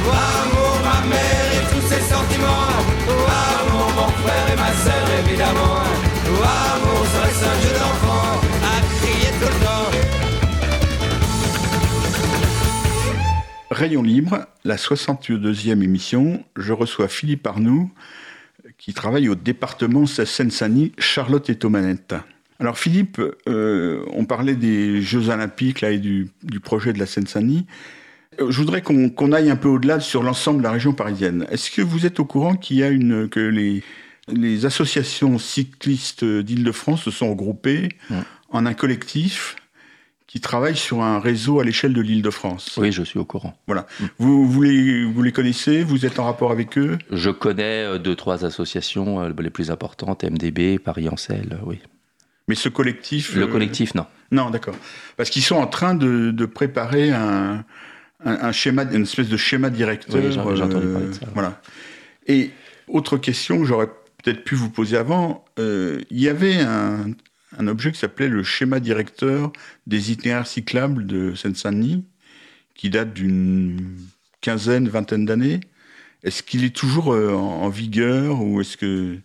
Amour, 0.07 0.75
ma 0.87 0.99
mère 1.11 1.49
et 1.57 1.65
tous 1.71 1.85
ses 1.87 2.01
sentiments. 2.01 2.71
Amour, 3.07 3.89
mon 3.97 4.09
frère 4.23 4.47
et 4.53 4.57
ma 4.57 4.71
sœur 4.83 5.05
évidemment. 5.25 5.77
Amour, 6.27 7.01
serait-ce 7.13 7.43
un 7.45 7.57
jeu 7.63 7.73
d'enfant. 7.79 8.27
À 8.63 8.75
crier 8.99 9.31
tout 9.39 9.51
le 9.53 9.59
temps. 9.65 9.87
Rayon 13.69 14.01
Libre, 14.01 14.47
la 14.63 14.75
62e 14.77 15.83
émission, 15.83 16.43
je 16.55 16.73
reçois 16.73 17.07
Philippe 17.07 17.45
Arnoux, 17.45 17.91
qui 18.77 18.93
travaille 18.93 19.27
au 19.29 19.35
département 19.35 20.05
Seine-Saint-Denis, 20.05 20.91
Charlotte 20.97 21.49
et 21.49 21.55
Tomanette. 21.55 22.15
Alors 22.59 22.77
Philippe, 22.77 23.21
euh, 23.47 24.03
on 24.13 24.25
parlait 24.25 24.55
des 24.55 25.01
Jeux 25.01 25.29
Olympiques 25.29 25.81
là, 25.81 25.91
et 25.91 25.99
du, 25.99 26.29
du 26.43 26.59
projet 26.59 26.93
de 26.93 26.99
la 26.99 27.05
Seine-Saint-Denis. 27.05 27.65
Euh, 28.39 28.49
Je 28.49 28.57
voudrais 28.57 28.81
qu'on 28.81 29.31
aille 29.31 29.49
un 29.49 29.55
peu 29.55 29.67
au-delà 29.67 29.99
sur 29.99 30.23
l'ensemble 30.23 30.59
de 30.59 30.63
la 30.63 30.71
région 30.71 30.93
parisienne. 30.93 31.45
Est-ce 31.51 31.69
que 31.71 31.81
vous 31.81 32.05
êtes 32.05 32.19
au 32.19 32.25
courant 32.25 32.55
qu'il 32.55 32.77
y 32.77 32.83
a 32.83 32.89
une 32.89 33.29
que 33.29 33.39
les, 33.39 33.83
les 34.31 34.65
associations 34.65 35.37
cyclistes 35.37 36.23
d'Île-de-France 36.25 37.03
se 37.03 37.11
sont 37.11 37.29
regroupées 37.29 37.89
Ouais. 38.09 38.17
en 38.49 38.65
un 38.65 38.73
collectif? 38.73 39.55
Qui 40.27 40.41
travaille 40.41 40.75
sur 40.75 41.01
un 41.01 41.19
réseau 41.19 41.59
à 41.59 41.63
l'échelle 41.63 41.93
de 41.93 42.01
l'Île-de-France 42.01 42.77
Oui, 42.77 42.91
je 42.91 43.01
suis 43.01 43.17
au 43.17 43.23
courant. 43.25 43.57
Voilà. 43.65 43.87
Vous, 44.19 44.45
vous, 44.45 44.61
les, 44.61 45.05
vous 45.05 45.23
les 45.23 45.31
connaissez 45.31 45.83
Vous 45.83 46.05
êtes 46.05 46.19
en 46.19 46.25
rapport 46.25 46.51
avec 46.51 46.77
eux? 46.77 46.97
Je 47.11 47.29
connais 47.29 47.85
euh, 47.85 47.97
deux, 47.97 48.15
trois 48.15 48.43
associations 48.43 49.21
euh, 49.21 49.31
les 49.39 49.49
plus 49.49 49.71
importantes, 49.71 50.25
MDB, 50.25 50.79
Paris-Ancel, 50.79 51.53
euh, 51.53 51.65
oui. 51.65 51.79
Mais 52.49 52.55
ce 52.55 52.67
collectif 52.69 53.35
Le 53.35 53.43
euh, 53.43 53.47
collectif, 53.47 53.95
non. 53.95 54.05
Non, 54.31 54.49
d'accord. 54.49 54.75
Parce 55.15 55.29
qu'ils 55.29 55.43
sont 55.43 55.55
en 55.55 55.67
train 55.67 55.95
de, 55.95 56.31
de 56.31 56.45
préparer 56.45 57.11
un, 57.11 57.63
un, 58.25 58.31
un 58.41 58.51
schéma, 58.51 58.83
une 58.83 59.03
espèce 59.03 59.29
de 59.29 59.37
schéma 59.37 59.69
directeur. 59.69 60.21
Oui, 60.21 60.31
j'ai 60.31 60.39
entendu 60.39 60.87
parler 60.87 61.07
de 61.07 61.13
ça. 61.13 61.25
Voilà. 61.33 61.61
Et 62.27 62.51
autre 62.89 63.17
question 63.17 63.59
que 63.59 63.65
j'aurais 63.65 63.87
peut-être 64.23 64.43
pu 64.43 64.55
vous 64.55 64.69
poser 64.69 64.97
avant, 64.97 65.45
euh, 65.59 66.01
il 66.09 66.19
y 66.19 66.27
avait 66.27 66.59
un, 66.59 67.11
un 67.57 67.67
objet 67.67 67.91
qui 67.91 67.99
s'appelait 67.99 68.27
le 68.27 68.43
schéma 68.43 68.79
directeur 68.79 69.51
des 69.87 70.11
itinéraires 70.11 70.47
cyclables 70.47 71.05
de 71.05 71.33
Seine-Saint-Denis, 71.35 72.03
qui 72.75 72.89
date 72.89 73.13
d'une 73.13 73.97
quinzaine, 74.41 74.87
vingtaine 74.87 75.25
d'années. 75.25 75.59
Est-ce 76.23 76.43
qu'il 76.43 76.63
est 76.63 76.75
toujours 76.75 77.13
euh, 77.13 77.33
en, 77.33 77.63
en 77.63 77.69
vigueur 77.69 78.41
ou 78.41 78.61
est-ce 78.61 78.77
que 78.77 79.17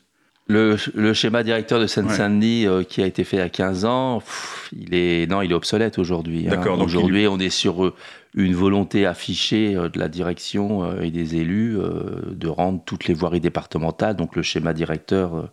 Le, 0.49 0.77
le 0.95 1.15
schéma 1.15 1.43
directeur 1.43 1.81
de 1.81 1.87
Seine-Saint-Denis 1.87 2.67
euh, 2.67 2.83
qui 2.83 3.03
a 3.03 3.07
été 3.07 3.25
fait 3.25 3.41
a 3.41 3.49
15 3.49 3.85
ans, 3.85 4.19
pff, 4.21 4.71
il 4.73 4.95
est, 4.95 5.27
non, 5.31 5.43
il 5.43 5.51
est 5.51 5.55
obsolète 5.55 5.99
aujourd'hui. 5.99 6.47
hein. 6.47 6.51
D'accord, 6.51 6.81
Aujourd'hui, 6.81 7.27
on 7.29 7.39
est 7.39 7.51
sur 7.51 7.85
euh, 7.85 7.95
une 8.35 8.55
volonté 8.55 9.05
affichée 9.07 9.75
de 9.75 9.99
la 9.99 10.09
direction 10.09 10.99
et 11.03 11.11
des 11.11 11.37
élus 11.37 11.77
de 12.27 12.49
rendre 12.49 12.81
toutes 12.87 13.07
les 13.07 13.13
voiries 13.13 13.41
départementales, 13.41 14.17
donc 14.17 14.37
le 14.37 14.43
schéma 14.43 14.73
directeur 14.73 15.51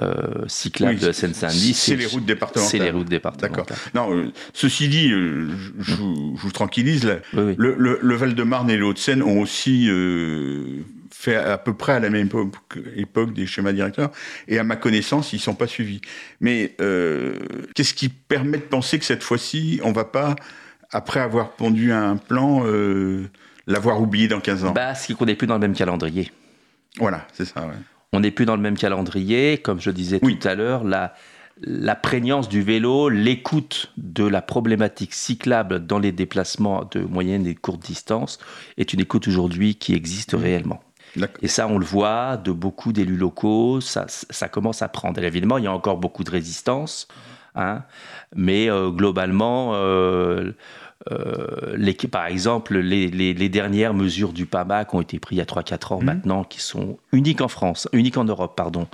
euh, 0.00 0.44
cyclable 0.46 0.94
Oui, 1.00 1.06
de 1.06 1.12
Seine-Saint-Denis. 1.12 1.74
c'est 1.74 1.96
les 1.96 2.06
routes 2.06 2.24
départementales 2.24 2.70
C'est 2.70 2.78
les 2.84 2.90
routes 2.90 3.08
départementales. 3.08 3.64
D'accord. 3.66 3.76
Non, 3.94 4.16
euh, 4.16 4.32
ceci 4.52 4.88
dit, 4.88 5.10
euh, 5.12 5.48
je, 5.78 5.92
je 5.92 5.94
vous, 5.96 6.50
tranquillise, 6.52 7.04
là, 7.04 7.16
Oui, 7.34 7.42
oui. 7.48 7.54
le, 7.58 7.74
le- 7.78 7.98
le 8.02 8.14
Val-de-Marne 8.14 8.70
et 8.70 8.76
le 8.76 8.84
Hauts-de-Seine 8.86 9.22
ont 9.22 9.40
aussi 9.40 9.86
euh, 9.90 10.82
fait 11.10 11.34
à 11.36 11.58
peu 11.58 11.74
près 11.74 11.92
à 11.94 12.00
la 12.00 12.10
même 12.10 12.26
époque, 12.26 12.54
époque 12.96 13.32
des 13.34 13.46
schémas 13.46 13.72
directeurs, 13.72 14.10
et 14.46 14.58
à 14.58 14.64
ma 14.64 14.76
connaissance, 14.76 15.32
ils 15.32 15.36
ne 15.36 15.40
sont 15.42 15.54
pas 15.54 15.66
suivis. 15.66 16.00
Mais 16.40 16.76
qu'est-ce 17.74 17.94
qui 17.94 18.08
permet 18.08 18.58
de 18.58 18.62
penser 18.62 18.98
que 19.00 19.04
cette 19.04 19.24
fois-ci, 19.24 19.80
on 19.82 19.90
ne 19.90 19.94
va 19.94 20.04
pas, 20.04 20.36
après 20.92 21.18
avoir 21.20 21.50
pondu 21.52 21.90
un 21.92 22.16
plan, 22.18 22.64
l'avoir 23.66 24.00
oublié 24.00 24.28
dans 24.28 24.40
15 24.40 24.64
ans? 24.66 24.70
Bah, 24.72 24.94
c'est 24.94 25.12
qu'on 25.14 25.26
n'est 25.26 25.34
plus 25.34 25.48
dans 25.48 25.54
le 25.54 25.60
même 25.60 25.74
calendrier. 25.74 26.30
Voilà, 26.98 27.26
c'est 27.32 27.44
ça, 27.44 27.62
ouais. 27.66 27.74
On 28.12 28.20
n'est 28.20 28.30
plus 28.30 28.46
dans 28.46 28.56
le 28.56 28.62
même 28.62 28.78
calendrier, 28.78 29.58
comme 29.58 29.80
je 29.80 29.90
disais 29.90 30.18
Oui. 30.22 30.38
tout 30.38 30.48
à 30.48 30.54
l'heure, 30.54 30.84
la, 30.84 31.14
la 31.60 31.94
prégnance 31.94 32.48
du 32.48 32.62
vélo, 32.62 33.08
l'écoute 33.08 33.92
de 33.96 34.24
la 34.24 34.40
problématique 34.42 35.12
cyclable 35.12 35.84
dans 35.86 35.98
les 35.98 36.12
déplacements 36.12 36.88
de 36.90 37.00
moyenne 37.00 37.46
et 37.46 37.54
de 37.54 37.58
courte 37.58 37.80
distance 37.84 38.38
est 38.76 38.92
une 38.92 39.00
écoute 39.00 39.28
aujourd'hui 39.28 39.74
qui 39.74 39.94
existe 39.94 40.32
réellement. 40.38 40.80
D'accord. 41.16 41.38
Et 41.42 41.48
ça, 41.48 41.66
on 41.68 41.78
le 41.78 41.84
voit 41.84 42.36
de 42.36 42.52
beaucoup 42.52 42.92
d'élus 42.92 43.16
locaux, 43.16 43.80
ça, 43.80 44.06
ça 44.08 44.48
commence 44.48 44.82
à 44.82 44.88
prendre. 44.88 45.20
Et 45.22 45.26
évidemment, 45.26 45.58
il 45.58 45.64
y 45.64 45.66
a 45.66 45.72
encore 45.72 45.96
beaucoup 45.96 46.22
de 46.22 46.30
résistance, 46.30 47.08
hein, 47.54 47.82
mais 48.34 48.70
euh, 48.70 48.90
globalement, 48.90 49.72
euh, 49.74 50.52
les- 51.76 51.94
par 51.94 52.26
exemple, 52.26 52.78
les, 52.78 53.08
les- 53.08 53.34
les 53.34 53.48
dernières 53.48 53.94
mesures 53.94 54.32
du 54.32 54.46
PAMAC 54.46 54.92
ont 54.94 55.00
été 55.00 55.18
prises 55.18 55.36
il 55.36 55.38
y 55.38 55.42
a 55.42 55.46
3-4 55.46 55.92
ans 55.92 55.98
Mhm. 56.00 56.04
maintenant, 56.06 56.44
qui 56.44 56.60
sont 56.60 56.98
uniques 57.12 57.40
en 57.40 57.48
France, 57.48 57.88
uniques 57.92 58.16
en 58.18 58.24
Europe, 58.24 58.54
pardon. 58.56 58.86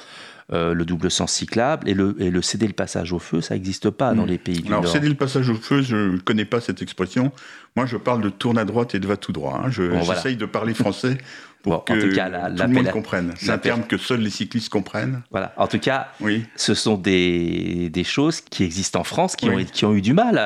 Euh, 0.53 0.75
le 0.75 0.85
double 0.85 1.11
sens 1.11 1.33
cyclable 1.33 1.89
et 1.89 1.95
le, 1.95 2.15
et 2.21 2.29
le 2.31 2.43
céder 2.43 2.67
le 2.67 2.75
passage 2.75 3.15
au 3.15 3.19
feu, 3.19 3.41
ça 3.41 3.55
n'existe 3.55 3.89
pas 3.89 4.13
dans 4.13 4.25
Mhm. 4.25 4.29
les 4.29 4.37
pays 4.37 4.61
du 4.61 4.69
Alors, 4.69 4.83
Nord. 4.83 4.93
céder 4.93 5.09
le 5.09 5.15
passage 5.15 5.49
au 5.49 5.55
feu, 5.55 5.81
je 5.81 5.97
ne 5.97 6.19
connais 6.19 6.45
pas 6.45 6.61
cette 6.61 6.83
expression. 6.83 7.33
Moi, 7.77 7.87
je 7.87 7.97
parle 7.97 8.21
de 8.21 8.29
tourne 8.29 8.59
à 8.59 8.67
droite 8.67 8.95
et 8.95 8.99
de 8.99 9.07
va 9.07 9.17
tout 9.17 9.33
droit. 9.33 9.63
hein. 9.65 9.71
Je- 9.71 9.85
Bon, 9.85 10.01
voilà. 10.01 10.21
J'essaye 10.21 10.37
de 10.37 10.45
parler 10.45 10.75
français 10.75 11.17
pour 11.63 11.73
Bon, 11.73 11.79
en 11.79 11.81
que 11.81 12.09
tout 12.11 12.15
cas, 12.15 12.29
la- 12.29 12.51
tout 12.51 12.57
l'appel 12.59 12.75
le 12.77 12.83
monde 12.83 12.93
comprenne. 12.93 13.33
C'est 13.39 13.53
un 13.53 13.57
terme 13.57 13.85
que 13.85 13.97
seuls 13.97 14.21
les 14.21 14.29
cyclistes 14.29 14.69
comprennent. 14.69 15.23
Voilà. 15.31 15.55
En 15.57 15.67
tout 15.67 15.79
cas, 15.79 16.09
Oui. 16.21 16.45
ce 16.57 16.75
sont 16.75 16.99
des, 16.99 17.89
des 17.89 18.05
choses 18.05 18.43
qui 18.43 18.65
existent 18.65 19.01
en 19.01 19.05
France, 19.05 19.37
qui, 19.37 19.49
Oui. 19.49 19.63
ont, 19.63 19.65
qui 19.65 19.87
ont 19.87 19.95
eu 19.95 20.03
du 20.03 20.13
mal 20.13 20.37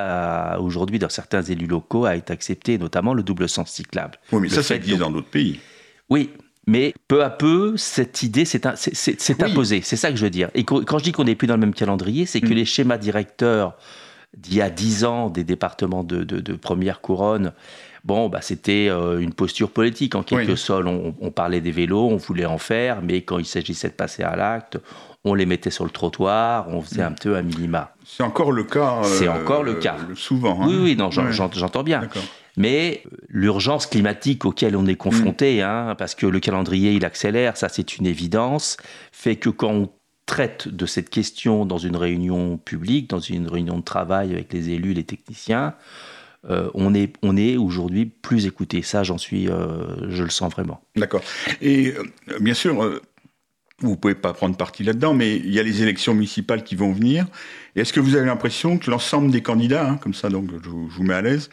aujourd'hui 0.61 1.01
dans 1.01 1.09
certains 1.09 1.43
élus 1.43 1.67
locaux 1.67 2.05
à 2.05 2.15
être 2.17 2.31
acceptés, 2.31 2.79
notamment 2.79 3.15
le 3.15 3.25
double 3.25 3.49
sens 3.49 3.73
cyclable. 3.73 4.15
Oui, 4.31 4.43
mais 4.43 4.49
Le 4.49 4.55
ça, 4.55 4.63
ça 4.63 4.77
existe 4.77 4.99
donc- 4.99 5.09
dans 5.09 5.15
d'autres 5.17 5.31
pays. 5.31 5.59
Oui, 6.09 6.31
mais 6.69 6.95
peu 7.09 7.25
à 7.25 7.31
peu, 7.31 7.77
cette 7.77 8.23
idée 8.23 8.45
s'est 8.45 8.61
Oui. 8.67 9.35
imposée. 9.41 9.81
C'est 9.83 9.97
ça 9.97 10.11
que 10.11 10.17
je 10.17 10.25
veux 10.25 10.31
dire. 10.31 10.51
Et 10.55 10.65
quand 10.65 10.99
je 10.99 11.05
dis 11.05 11.13
qu'on 11.13 11.25
n'est 11.25 11.35
plus 11.35 11.47
dans 11.49 11.55
le 11.55 11.61
même 11.61 11.75
calendrier, 11.75 12.27
c'est 12.27 12.41
que 12.43 12.49
Mm. 12.53 12.53
les 12.61 12.65
schémas 12.67 12.99
directeurs 12.99 13.75
d'il 14.37 14.57
y 14.57 14.61
a 14.61 14.69
10 14.69 15.05
ans 15.07 15.31
des 15.31 15.43
départements 15.45 16.05
de, 16.05 16.23
de- 16.23 16.41
de 16.41 16.53
première 16.53 17.01
couronne, 17.01 17.53
bon, 18.05 18.29
bah, 18.29 18.41
c'était 18.43 18.89
euh, 18.91 19.19
une 19.21 19.33
posture 19.33 19.71
politique 19.71 20.15
en 20.15 20.23
quelque 20.23 20.51
Oui. 20.53 20.59
sorte. 20.59 20.85
On, 20.87 21.15
on 21.19 21.31
parlait 21.31 21.63
des 21.63 21.71
vélos, 21.73 22.07
on 22.11 22.17
voulait 22.19 22.45
en 22.45 22.59
faire, 22.59 23.01
mais 23.03 23.23
quand 23.23 23.39
il 23.39 23.47
s'agissait 23.47 23.89
de 23.89 23.95
passer 23.95 24.23
à 24.23 24.37
l'acte, 24.37 24.79
on 25.25 25.33
les 25.35 25.47
mettait 25.47 25.71
sur 25.71 25.85
le 25.85 25.91
trottoir, 25.91 26.69
on 26.69 26.83
faisait 26.83 27.03
un 27.03 27.13
peu 27.13 27.37
un 27.37 27.43
minima. 27.43 27.95
C'est 28.05 28.23
encore 28.23 28.53
le 28.53 28.65
cas. 28.65 28.99
euh, 28.99 29.05
C'est 29.05 29.29
encore 29.29 29.63
le 29.63 29.75
cas. 29.75 29.97
Souvent. 30.15 30.61
hein. 30.63 30.67
Oui, 30.69 30.77
oui, 30.81 30.97
non, 30.97 31.11
j'en- 31.11 31.25
Ouais. 31.25 31.33
j'entends 31.33 31.83
bien. 31.83 32.03
Mais 32.59 33.03
euh, 33.07 33.17
l'urgence 33.29 33.87
climatique 33.87 34.45
auquel 34.45 34.77
on 34.77 34.87
est 34.87 34.97
confronté, 34.97 35.63
hein, 35.63 35.95
parce 35.97 36.15
que 36.15 36.27
le 36.27 36.41
calendrier 36.41 36.93
il 36.93 37.05
accélère, 37.07 37.57
ça 37.57 37.69
c'est 37.71 37.97
une 37.97 38.07
évidence, 38.07 38.77
fait 39.13 39.37
que 39.37 39.49
quand 39.49 39.71
on 39.71 39.91
traite 40.27 40.69
de 40.69 40.85
cette 40.85 41.09
question 41.09 41.65
dans 41.65 41.79
une 41.79 41.97
réunion 41.97 42.59
publique, 42.59 43.09
dans 43.09 43.21
une 43.21 43.49
réunion 43.49 43.79
de 43.79 43.85
travail 43.85 44.33
avec 44.33 44.53
les 44.53 44.69
élus, 44.71 44.93
les 44.93 45.05
techniciens, 45.05 45.75
euh, 46.51 46.69
on 46.75 46.95
est, 46.95 47.15
on 47.23 47.37
est 47.37 47.57
aujourd'hui 47.57 48.05
plus 48.07 48.45
écouté. 48.47 48.83
Ça, 48.83 49.03
j'en 49.05 49.19
suis, 49.19 49.49
euh, 49.49 50.11
je 50.11 50.23
le 50.23 50.31
sens 50.31 50.53
vraiment. 50.53 50.83
D'accord. 50.97 51.23
Et 51.63 51.95
euh, 51.97 52.39
bien 52.41 52.55
sûr, 52.55 53.01
vous 53.81 53.97
pouvez 53.97 54.15
pas 54.15 54.33
prendre 54.35 54.57
parti 54.57 54.85
là-dedans, 54.85 55.15
mais 55.15 55.37
il 55.37 55.51
y 55.53 55.59
a 55.59 55.63
les 55.63 55.83
élections 55.83 56.13
municipales 56.15 56.63
qui 56.63 56.77
vont 56.77 56.93
venir. 56.93 57.27
Est-ce 57.75 57.93
que 57.93 58.01
vous 58.01 58.15
avez 58.15 58.27
l'impression 58.27 58.79
que 58.79 58.91
l'ensemble 58.91 59.31
des 59.31 59.43
candidats, 59.43 59.89
hein, 59.89 59.97
comme 59.97 60.15
ça, 60.15 60.29
donc 60.29 60.51
je, 60.63 60.69
vous- 60.69 60.91
je 60.91 60.97
vous 60.97 61.05
mets 61.05 61.15
à 61.15 61.23
l'aise, 61.23 61.49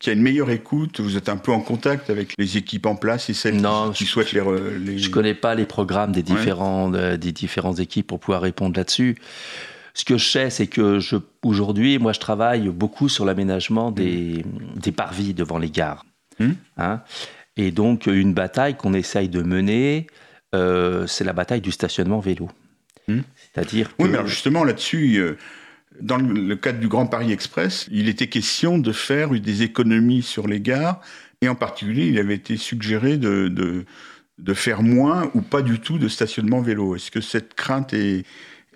qu'il 0.00 0.12
y 0.12 0.16
a 0.16 0.16
une 0.16 0.22
meilleure 0.22 0.50
écoute, 0.50 0.98
vous 1.00 1.16
êtes 1.16 1.28
un 1.28 1.36
peu 1.36 1.52
en 1.52 1.60
contact 1.60 2.10
avec 2.10 2.34
les 2.36 2.56
équipes 2.56 2.86
en 2.86 2.96
place 2.96 3.30
et 3.30 3.34
celles 3.34 3.60
Non, 3.60 3.92
qui, 3.92 4.04
je- 4.04 4.10
souhaitent 4.10 4.32
les, 4.32 4.42
les... 4.84 4.98
Je 4.98 5.10
connais 5.10 5.34
pas 5.34 5.54
les 5.54 5.66
programmes 5.66 6.10
des 6.10 6.24
différents, 6.24 6.92
euh, 6.94 7.16
des 7.16 7.30
différentes 7.30 7.78
équipes 7.78 8.08
pour 8.08 8.18
pouvoir 8.18 8.42
répondre 8.42 8.76
là-dessus. 8.76 9.16
Ce 9.94 10.04
que 10.04 10.18
je 10.18 10.28
sais, 10.28 10.50
c'est 10.50 10.66
que 10.66 10.98
je, 10.98 11.16
aujourd'hui, 11.44 11.98
moi, 11.98 12.12
je 12.12 12.20
travaille 12.20 12.68
beaucoup 12.68 13.08
sur 13.08 13.24
l'aménagement 13.24 13.92
des, 13.92 14.44
des 14.76 14.92
parvis 14.92 15.34
devant 15.34 15.58
les 15.58 15.70
gares. 15.70 16.04
Mm. 16.38 16.50
Hein. 16.78 17.02
Et 17.56 17.70
donc, 17.70 18.06
une 18.06 18.32
bataille 18.34 18.76
qu'on 18.76 18.94
essaye 18.94 19.28
de 19.28 19.42
mener 19.42 20.06
euh, 20.54 21.06
c'est 21.06 21.24
la 21.24 21.32
bataille 21.32 21.60
du 21.60 21.70
stationnement 21.70 22.18
vélo. 22.18 22.48
Hmm. 23.08 23.20
C'est-à-dire 23.36 23.90
Oui, 23.98 24.08
mais 24.08 24.16
alors 24.16 24.26
justement 24.26 24.64
là-dessus, 24.64 25.16
euh, 25.16 25.36
dans 26.00 26.18
le, 26.18 26.54
cadre 26.56 26.78
du 26.78 26.88
Grand 26.88 27.06
Paris 27.06 27.32
Express, 27.32 27.86
il 27.90 28.08
était 28.08 28.28
question 28.28 28.78
de 28.78 28.92
faire 28.92 29.30
des 29.30 29.62
économies 29.62 30.22
sur 30.22 30.46
les 30.46 30.60
gares, 30.60 31.00
et 31.40 31.48
en 31.48 31.54
particulier, 31.54 32.06
il 32.06 32.18
avait 32.18 32.34
été 32.34 32.56
suggéré 32.56 33.16
de, 33.16 33.48
de, 33.48 33.84
de 34.38 34.54
faire 34.54 34.82
moins 34.82 35.30
ou 35.34 35.40
pas 35.40 35.62
du 35.62 35.80
tout 35.80 35.98
de 35.98 36.08
stationnement 36.08 36.60
vélo. 36.60 36.96
Est-ce 36.96 37.10
que 37.10 37.20
cette 37.20 37.54
crainte 37.54 37.92
est, 37.92 38.24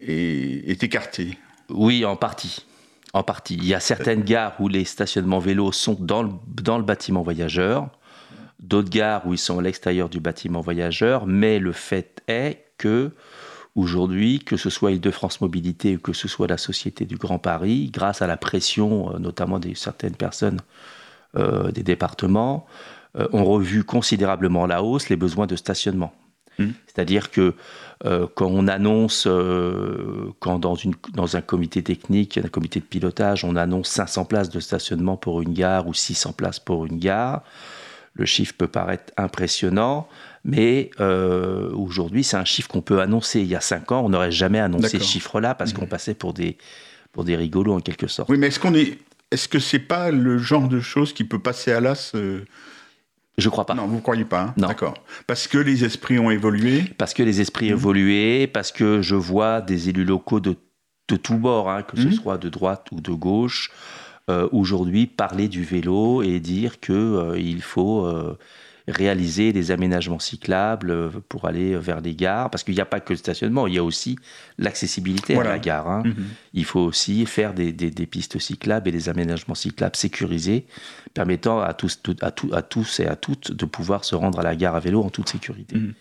est, 0.00 0.68
est 0.68 0.83
écartée? 0.83 1.38
Oui, 1.68 2.05
en 2.05 2.16
partie. 2.16 2.66
En 3.12 3.22
partie. 3.22 3.55
Il 3.57 3.66
y 3.66 3.74
a 3.74 3.81
certaines 3.81 4.22
gares 4.22 4.55
où 4.61 4.68
les 4.68 4.85
stationnements 4.85 5.38
vélos 5.38 5.72
sont 5.72 5.94
dans 5.94 6.22
le, 6.22 6.31
dans 6.62 6.79
le 6.79 6.85
bâtiment 6.85 7.22
voyageur, 7.22 7.90
d'autres 8.61 8.90
gares 8.90 9.27
où 9.27 9.35
ils 9.35 9.38
sont 9.38 9.59
à 9.59 9.62
l'extérieur 9.62 10.09
du 10.09 10.20
bâtiment 10.20 10.61
voyageur, 10.61 11.27
mais 11.27 11.59
le 11.59 11.72
fait 11.72 12.22
est 12.29 12.64
que 12.79 13.12
aujourd'hui, 13.74 14.38
que 14.38 14.56
ce 14.56 14.70
soit 14.70 14.92
Île-de-France 14.92 15.40
Mobilité 15.40 15.96
ou 15.96 15.98
que 15.98 16.12
ce 16.12 16.28
soit 16.28 16.46
la 16.46 16.58
Société 16.58 17.04
du 17.04 17.16
Grand 17.16 17.38
Paris, 17.38 17.90
grâce 17.92 18.22
à 18.22 18.26
la 18.26 18.37
pression 18.37 19.14
euh, 19.14 19.18
notamment 19.18 19.58
de 19.58 19.74
certaines 19.74 20.16
personnes 20.16 20.60
euh, 21.37 21.72
des 21.72 21.82
départements, 21.82 22.64
euh, 23.18 23.26
ont 23.32 23.44
revu 23.44 23.82
considérablement 23.82 24.66
la 24.66 24.84
hausse 24.84 25.08
les 25.08 25.16
besoins 25.16 25.48
de 25.48 25.56
stationnement. 25.56 26.14
Mmh. 26.60 26.66
C'est-à-dire 26.87 27.32
que 27.32 27.54
euh, 28.04 28.28
quand 28.37 28.46
on 28.46 28.68
annonce, 28.68 29.26
quand 30.38 30.58
dans, 30.60 30.76
une, 30.76 30.94
dans 31.12 31.37
un 31.37 31.40
comité 31.40 31.82
technique, 31.82 32.38
un 32.38 32.46
comité 32.46 32.78
de 32.78 32.84
pilotage, 32.84 33.44
on 33.44 33.56
annonce 33.56 33.88
500 33.88 34.26
places 34.26 34.48
de 34.48 34.60
stationnement 34.60 35.16
pour 35.16 35.42
une 35.42 35.52
gare 35.54 35.88
ou 35.88 35.94
600 35.94 36.34
places 36.34 36.60
pour 36.60 36.87
une 36.87 37.00
gare, 37.00 37.42
le 38.12 38.26
chiffre 38.26 38.54
peut 38.56 38.68
paraître 38.68 39.12
impressionnant, 39.16 40.06
mais 40.44 40.90
euh, 41.00 41.70
aujourd'hui, 41.72 42.22
c'est 42.24 42.37
un 42.37 42.44
chiffre 42.44 42.68
qu'on 42.68 42.83
peut 42.83 43.00
annoncer. 43.00 43.40
Il 43.40 43.46
y 43.46 43.57
a 43.57 43.61
5 43.61 43.92
ans, 43.92 44.02
on 44.04 44.11
n'aurait 44.11 44.33
jamais 44.33 44.61
annoncé 44.61 44.98
ce 44.98 45.04
chiffre-là 45.04 45.54
parce 45.54 45.72
qu'on 45.72 45.87
passait 45.87 46.14
pour 46.14 46.35
des, 46.35 46.57
pour 47.12 47.24
des 47.24 47.37
rigolos 47.37 47.74
en 47.74 47.80
quelque 47.80 48.07
sorte. 48.07 48.28
Oui, 48.30 48.38
mais 48.38 48.48
est-ce 48.48 48.61
qu'on 48.61 48.74
est. 48.74 48.98
Est-ce 49.30 49.48
que 49.48 49.59
c'est 49.59 49.78
pas 49.80 50.11
le 50.11 50.38
genre 50.38 50.68
de 50.68 50.80
choses 50.80 51.12
qui 51.12 51.24
peut 51.24 51.38
passer 51.40 51.72
à 51.72 51.80
l'as 51.80 52.12
euh, 52.14 52.44
Je 53.38 53.48
crois 53.48 53.66
pas. 53.66 53.74
Non, 53.74 53.87
vous 53.87 53.96
ne 53.96 54.00
croyez 54.00 54.24
pas 54.24 54.42
hein? 54.42 54.54
Non. 54.57 54.68
D'accord. 54.68 54.94
Parce 55.26 55.48
que 55.48 55.59
les 55.59 55.83
esprits 55.85 56.18
ont 56.20 56.30
évolué. 56.30 56.83
Parce 56.98 57.14
que 57.14 57.22
les 57.22 57.40
esprits 57.40 57.66
Mhm. 57.66 57.72
évoluaient, 57.72 58.46
parce 58.46 58.70
que 58.70 59.02
je 59.02 59.16
vois 59.16 59.61
des 59.61 59.88
élus 59.88 60.04
locaux 60.04 60.38
de, 60.40 60.57
de 61.09 61.16
tous 61.16 61.37
bords, 61.38 61.68
hein, 61.70 61.83
que 61.83 61.96
ce 61.96 62.07
Mhm. 62.07 62.12
soit 62.12 62.38
de 62.38 62.48
droite 62.48 62.87
ou 62.92 63.00
de 63.00 63.11
gauche, 63.12 63.70
euh, 64.30 64.46
aujourd'hui 64.52 65.07
parler 65.07 65.48
du 65.48 65.64
vélo 65.64 66.22
et 66.22 66.38
dire 66.38 66.78
qu'il 66.80 67.62
faut 67.62 68.04
euh, 68.07 68.38
réaliser 68.87 69.53
des 69.55 69.70
aménagements 69.70 70.18
cyclables 70.18 70.90
euh, 70.90 71.09
pour 71.29 71.47
aller 71.47 71.77
vers 71.77 72.01
les 72.01 72.14
gares. 72.14 72.51
Parce 72.51 72.62
qu'il 72.64 72.75
n'y 72.75 72.81
a 72.81 72.85
pas 72.87 73.01
que 73.01 73.12
le 73.12 73.16
stationnement, 73.16 73.66
il 73.66 73.75
y 73.75 73.79
a 73.79 73.85
aussi 73.85 74.18
l'accessibilité 74.59 75.35
Voilà. 75.35 75.51
à 75.51 75.53
la 75.55 75.59
gare. 75.59 75.88
hein. 75.88 76.03
Mhm. 76.05 76.14
Il 76.53 76.64
faut 76.64 76.81
aussi 76.81 77.25
faire 77.27 77.55
des, 77.55 77.73
des- 77.73 77.90
des 77.90 78.07
pistes 78.07 78.38
cyclables 78.38 78.88
et 78.88 78.92
des 78.92 79.09
aménagements 79.09 79.55
cyclables 79.55 79.97
sécurisés, 79.97 80.66
permettant 81.14 81.61
à 81.61 81.73
tous, 81.75 82.01
tout- 82.03 82.16
à, 82.20 82.31
tout- 82.31 82.51
à 82.53 82.62
tous 82.62 83.01
et 83.01 83.07
à 83.07 83.16
toutes 83.16 83.53
de 83.53 83.64
pouvoir 83.64 84.05
se 84.05 84.14
rendre 84.14 84.40
à 84.40 84.42
la 84.42 84.55
gare 84.57 84.75
à 84.75 84.81
vélo 84.81 85.03
en 85.03 85.11
toute 85.11 85.29
sécurité. 85.29 85.77
Mhm. 85.77 85.94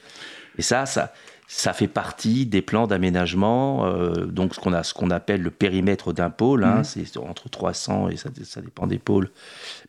Et 0.57 0.61
ça, 0.61 0.85
ça, 0.85 1.13
ça 1.47 1.73
fait 1.73 1.87
partie 1.87 2.45
des 2.45 2.61
plans 2.61 2.85
d'aménagement, 2.87 3.85
euh, 3.85 4.25
donc 4.25 4.55
ce 4.55 4.59
qu'on 4.59 4.73
a, 4.73 4.83
ce 4.83 4.93
qu'on 4.93 5.09
appelle 5.09 5.41
le 5.41 5.51
périmètre 5.51 6.13
d'un 6.13 6.29
pôle, 6.29 6.63
hein, 6.63 6.77
Mhm. 6.79 6.83
c'est 6.83 7.17
entre 7.17 7.49
300 7.49 8.09
et 8.09 8.17
ça, 8.17 8.29
ça 8.43 8.61
dépend 8.61 8.87
des 8.87 8.99
pôles, 8.99 9.29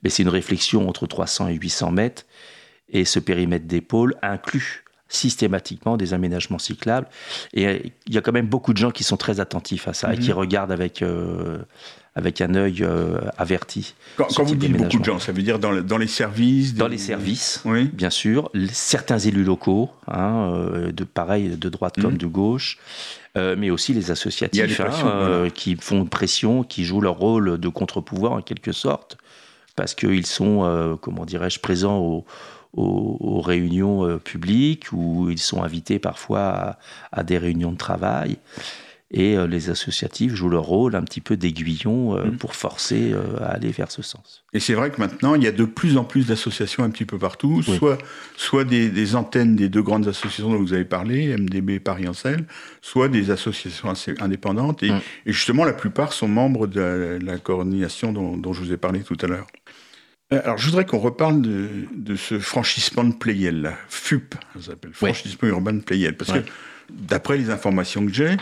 mais 0.03 0.11
c'est 0.11 0.23
une 0.23 0.29
réflexion 0.29 0.89
entre 0.89 1.07
300 1.07 1.49
et 1.49 1.55
800 1.55 1.91
mètres, 1.91 2.25
et 2.95 3.05
ce 3.05 3.19
périmètre 3.19 3.67
des 3.67 3.81
pôles 3.83 4.15
inclut 4.23 4.85
systématiquement 5.09 5.97
des 5.97 6.15
aménagements 6.15 6.59
cyclables. 6.59 7.07
Et 7.53 7.67
euh, 7.67 7.79
il 8.07 8.15
y 8.15 8.19
a 8.19 8.21
quand 8.21 8.33
même 8.33 8.47
beaucoup 8.49 8.73
de 8.73 8.79
gens 8.79 8.91
qui 8.91 9.05
sont 9.05 9.17
très 9.19 9.39
attentifs 9.39 9.87
à 9.87 9.93
ça 9.93 10.13
et 10.13 10.17
Mhm. 10.17 10.23
qui 10.23 10.33
regardent 10.33 10.73
avec, 10.73 11.03
euh, 11.03 11.59
avec 12.17 12.41
un 12.41 12.55
œil 12.55 12.79
euh, 12.83 13.21
averti. 13.37 13.95
Quand, 14.17 14.43
vous 14.43 14.55
dites 14.57 14.73
beaucoup 14.77 14.99
de 14.99 15.05
gens, 15.05 15.19
ça 15.21 15.31
veut 15.33 15.43
dire 15.43 15.59
dans, 15.59 15.71
le- 15.71 15.83
dans 15.83 15.99
les 15.99 16.07
services 16.09 16.75
Dans 16.75 16.89
les 16.89 16.99
services, 16.99 17.61
Oui. 17.65 17.85
bien 17.93 18.11
sûr, 18.11 18.51
les- 18.55 18.67
certains 18.69 19.19
élus 19.19 19.45
locaux, 19.45 19.91
hein, 20.09 20.51
euh, 20.55 20.91
de 20.91 21.05
pareil 21.05 21.57
de 21.57 21.69
droite 21.69 21.95
comme 22.01 22.13
Mhm. 22.13 22.19
de 22.19 22.27
gauche, 22.27 22.79
mais 23.37 23.71
aussi 23.71 23.93
les 23.93 24.11
associatifs 24.13 24.81
hein, 24.81 24.89
voilà. 25.03 25.51
qui 25.51 25.75
font 25.77 26.07
pression, 26.07 26.63
qui 26.63 26.85
jouent 26.85 27.01
leur 27.01 27.17
rôle 27.19 27.59
de 27.59 27.69
contre-pouvoir 27.69 28.33
en 28.33 28.43
quelque 28.43 28.71
sorte, 28.73 29.17
parce 29.75 29.95
qu'ils 29.95 30.25
sont, 30.27 30.97
comment 31.01 31.25
dirais-je, 31.25 31.59
présents 31.59 31.99
aux, 31.99 32.25
aux- 32.77 33.17
aux 33.21 33.41
réunions 33.41 34.05
euh, 34.07 34.19
publiques 34.19 34.87
ou 34.93 35.31
ils 35.31 35.39
sont 35.39 35.63
invités 35.63 35.99
parfois 35.99 36.41
à, 36.41 36.79
à 37.13 37.23
des 37.23 37.39
réunions 37.39 37.73
de 37.73 37.79
travail. 37.79 38.39
Et 39.17 39.37
euh, 39.37 39.47
les 39.47 39.71
associatifs 39.71 40.35
jouent 40.35 40.49
leur 40.49 40.65
rôle 40.65 40.97
un 40.97 41.03
petit 41.03 41.21
peu 41.21 41.37
d'aiguillon 41.37 42.17
euh, 42.17 42.25
Mhm. 42.25 42.37
pour 42.39 42.57
forcer 42.57 43.15
à 43.41 43.51
aller 43.51 43.71
vers 43.71 43.93
ce 43.93 44.03
sens. 44.03 44.43
Et 44.53 44.59
c'est 44.61 44.75
vrai 44.75 44.91
que 44.91 45.01
maintenant, 45.01 45.37
il 45.37 45.45
y 45.45 45.47
a 45.47 45.53
de 45.53 45.65
plus 45.65 45.97
en 45.99 46.05
plus 46.05 46.27
d'associations 46.27 46.83
un 46.83 46.91
petit 46.91 47.05
peu 47.05 47.17
partout, 47.19 47.63
Oui. 47.65 47.77
soit, 47.77 47.99
soit 48.37 48.65
des, 48.65 48.89
des 48.89 49.15
antennes 49.15 49.55
des 49.55 49.69
deux 49.69 49.83
grandes 49.83 50.09
associations 50.09 50.51
dont 50.51 50.59
vous 50.59 50.73
avez 50.73 50.85
parlé, 50.87 51.37
MDB, 51.37 51.79
Paris 51.79 52.09
Ancel, 52.09 52.45
soit 52.83 53.09
des 53.09 53.31
associations 53.31 53.93
indépendantes. 54.19 54.83
Et, 54.83 54.91
Mm. 54.91 55.01
et 55.27 55.33
justement, 55.33 55.65
la 55.65 55.75
plupart 55.75 56.13
sont 56.13 56.27
membres 56.29 56.67
de 56.67 56.81
la, 56.81 57.19
la 57.35 57.39
coordination 57.39 58.13
dont, 58.13 58.37
dont 58.37 58.53
je 58.53 58.63
vous 58.65 58.73
ai 58.73 58.77
parlé 58.79 59.01
tout 59.03 59.19
à 59.23 59.27
l'heure. 59.29 59.47
Euh, 60.35 60.41
Alors, 60.45 60.59
je 60.59 60.67
voudrais 60.67 60.85
qu'on 60.85 60.99
reparle 60.99 61.41
de, 61.43 61.69
de 61.95 62.17
ce 62.17 62.39
franchissement 62.39 63.05
de 63.05 63.15
Playel. 63.15 63.73
FUP, 63.89 64.35
ça 64.57 64.71
s'appelle, 64.71 64.91
Ouais. 65.01 65.13
franchissement 65.13 65.49
urbain 65.49 65.73
de 65.75 65.81
Playel. 65.83 66.17
Parce 66.17 66.31
Ouais. 66.33 66.43
que, 66.43 66.49
d'après 66.91 67.37
les 67.39 67.51
informations 67.51 68.05
que 68.07 68.13
j'ai, 68.13 68.37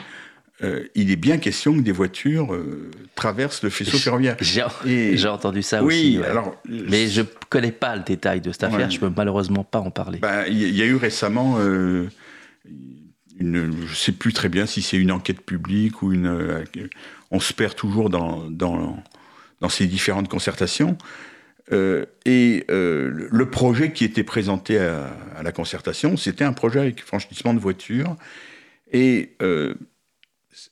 euh, 0.63 0.85
il 0.95 1.11
est 1.11 1.17
bien 1.17 1.39
question 1.39 1.75
que 1.75 1.81
des 1.81 1.93
voitures 1.93 2.55
euh, 2.55 2.91
traversent 3.15 3.63
le 3.65 3.71
faisceau 3.71 3.99
ferroviaire. 3.99 4.37
J'ai 4.85 5.29
entendu 5.29 5.63
ça 5.63 5.83
oui, 5.83 5.95
aussi. 5.95 6.19
ouais. 6.19 6.27
alors. 6.27 6.57
Mais 6.69 7.09
je 7.09 7.23
connais 7.49 7.73
pas 7.73 7.97
le 7.97 8.03
détail 8.03 8.41
de 8.41 8.53
cette 8.53 8.65
affaire, 8.65 8.89
je 8.91 9.01
peux 9.01 9.11
malheureusement 9.15 9.65
pas 9.65 9.81
en 9.81 9.91
parler. 9.91 10.19
Bah, 10.21 10.47
Il 10.49 10.59
y, 10.77 10.83
a 10.83 10.87
eu 10.87 10.95
récemment, 10.97 11.57
euh, 11.59 12.09
une, 13.41 13.73
je 13.87 13.91
ne 13.91 13.95
sais 13.95 14.13
plus 14.13 14.33
très 14.33 14.49
bien 14.49 14.67
si 14.67 14.83
c'est 14.83 14.97
une 14.99 15.11
enquête 15.11 15.41
publique 15.41 16.03
ou 16.03 16.13
une. 16.13 16.65
on 17.33 17.41
se 17.41 17.53
perd 17.53 17.75
toujours 17.75 18.09
dans, 18.11 18.49
dans, 18.49 19.03
dans 19.61 19.69
ces 19.69 19.87
différentes 19.87 20.29
concertations. 20.29 20.97
Euh, 21.73 22.05
et 22.25 22.65
euh, 22.71 23.29
le- 23.31 23.51
projet 23.51 23.93
qui 23.93 24.05
était 24.05 24.25
présenté 24.25 24.79
à, 24.79 25.11
la 25.43 25.53
concertation, 25.53 26.17
c'était 26.17 26.45
un 26.45 26.53
projet 26.53 26.81
avec 26.81 27.03
franchissement 27.03 27.55
de 27.55 27.59
voitures. 27.59 28.17
Et 28.93 29.35
euh, 29.43 29.75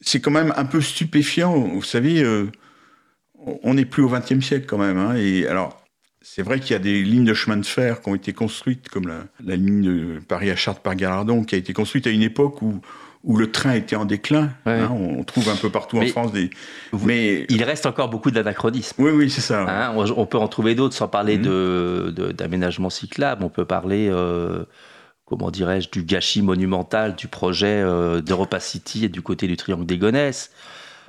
c'est 0.00 0.20
quand 0.20 0.30
même 0.30 0.52
un 0.56 0.66
peu 0.66 0.80
stupéfiant. 0.80 1.58
Vous 1.58 1.82
savez, 1.82 2.24
on 3.34 3.74
n'est 3.74 3.86
plus 3.86 4.02
au 4.02 4.08
XXe 4.08 4.44
siècle 4.44 4.66
quand 4.66 4.78
même. 4.78 4.98
hein. 4.98 5.16
et 5.16 5.46
alors, 5.46 5.80
c'est 6.22 6.42
vrai 6.42 6.60
qu'il 6.60 6.72
y 6.72 6.74
a 6.74 6.80
des 6.80 7.02
lignes 7.02 7.24
de 7.24 7.34
chemin 7.34 7.56
de 7.56 7.64
fer 7.64 8.02
qui 8.02 8.08
ont 8.10 8.14
été 8.14 8.32
construites, 8.32 8.88
comme 8.90 9.08
la, 9.08 9.26
la 9.44 9.56
ligne 9.56 9.82
de 9.82 10.20
Paris 10.20 10.50
à 10.50 10.56
Chartres 10.56 10.82
par 10.82 10.94
qui 10.94 11.54
a 11.54 11.58
été 11.58 11.72
construite 11.72 12.06
à 12.06 12.10
une 12.10 12.22
époque 12.22 12.60
où, 12.60 12.80
où 13.22 13.36
le 13.36 13.50
train 13.52 13.74
était 13.74 13.96
en 13.96 14.04
déclin. 14.06 14.50
Ouais. 14.64 14.72
hein. 14.80 14.90
on 14.90 15.22
trouve 15.24 15.48
un 15.50 15.56
peu 15.56 15.68
partout 15.70 15.98
en 15.98 16.00
Mais 16.00 16.06
France 16.08 16.32
des. 16.32 16.50
vous- 16.92 17.06
Mais 17.06 17.44
Il 17.50 17.62
reste 17.64 17.84
encore 17.86 18.08
beaucoup 18.08 18.30
d'anachronismes. 18.30 19.02
oui, 19.02 19.10
oui, 19.12 19.30
c'est 19.30 19.40
ça. 19.42 19.62
hein. 19.68 19.92
on, 19.96 20.04
on 20.16 20.26
peut 20.26 20.38
en 20.38 20.48
trouver 20.48 20.74
d'autres 20.74 20.94
sans 20.94 21.08
parler 21.08 21.36
Mhm. 21.36 21.42
de- 21.44 22.12
de- 22.16 22.32
d'aménagement 22.32 22.88
cyclable. 22.90 23.44
On 23.44 23.50
peut 23.50 23.66
parler, 23.66 24.08
euh, 24.10 24.64
comment 25.26 25.50
dirais-je, 25.50 25.90
du 25.90 26.02
gâchis 26.02 26.40
monumental 26.42 27.14
du 27.14 27.28
projet 27.28 27.82
euh, 27.84 28.20
d'Europa 28.22 28.58
City 28.58 29.04
et 29.04 29.08
du 29.08 29.20
côté 29.22 29.46
du 29.46 29.56
triangle 29.56 29.84
des 29.86 29.98
Gonesse. 29.98 30.50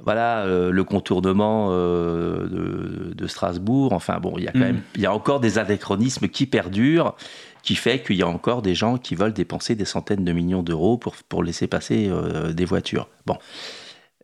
Voilà, 0.03 0.39
euh, 0.45 0.71
le 0.71 0.83
contournement 0.83 1.69
de, 1.71 3.13
de 3.15 3.27
Strasbourg. 3.27 3.93
Enfin 3.93 4.19
bon, 4.19 4.33
il 4.37 4.43
y 4.43 4.47
a 4.47 4.51
quand 4.51 4.57
Mhm. 4.59 4.65
même, 4.65 4.81
il 4.95 5.01
y 5.01 5.05
a 5.05 5.13
encore 5.13 5.39
des 5.39 5.59
anachronismes 5.59 6.27
qui 6.27 6.45
perdurent, 6.47 7.15
qui 7.63 7.75
fait 7.75 8.01
qu'il 8.01 8.15
y 8.17 8.23
a 8.23 8.27
encore 8.27 8.61
des 8.61 8.75
gens 8.75 8.97
qui 8.97 9.15
veulent 9.15 9.33
dépenser 9.33 9.75
des 9.75 9.85
centaines 9.85 10.23
de 10.25 10.31
millions 10.31 10.63
d'euros 10.63 10.97
pour, 10.97 11.15
pour 11.15 11.43
laisser 11.43 11.67
passer 11.67 12.07
euh, 12.09 12.53
des 12.53 12.65
voitures. 12.65 13.07
Bon, 13.25 13.37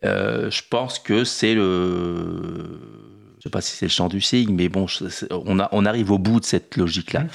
Euh, 0.05 0.51
je 0.51 0.61
pense 0.69 0.99
que 0.99 1.23
c'est 1.23 1.55
le, 1.55 2.79
je 3.39 3.43
sais 3.43 3.49
pas 3.49 3.61
si 3.61 3.75
c'est 3.75 3.87
le 3.87 3.91
champ 3.91 4.09
du 4.09 4.21
signe, 4.21 4.53
mais 4.53 4.69
bon, 4.69 4.85
on, 5.31 5.59
a- 5.59 5.69
on 5.71 5.85
arrive 5.87 6.11
au 6.11 6.19
bout 6.19 6.39
de 6.39 6.45
cette 6.45 6.77
logique-là. 6.77 7.21
Mhm. 7.21 7.29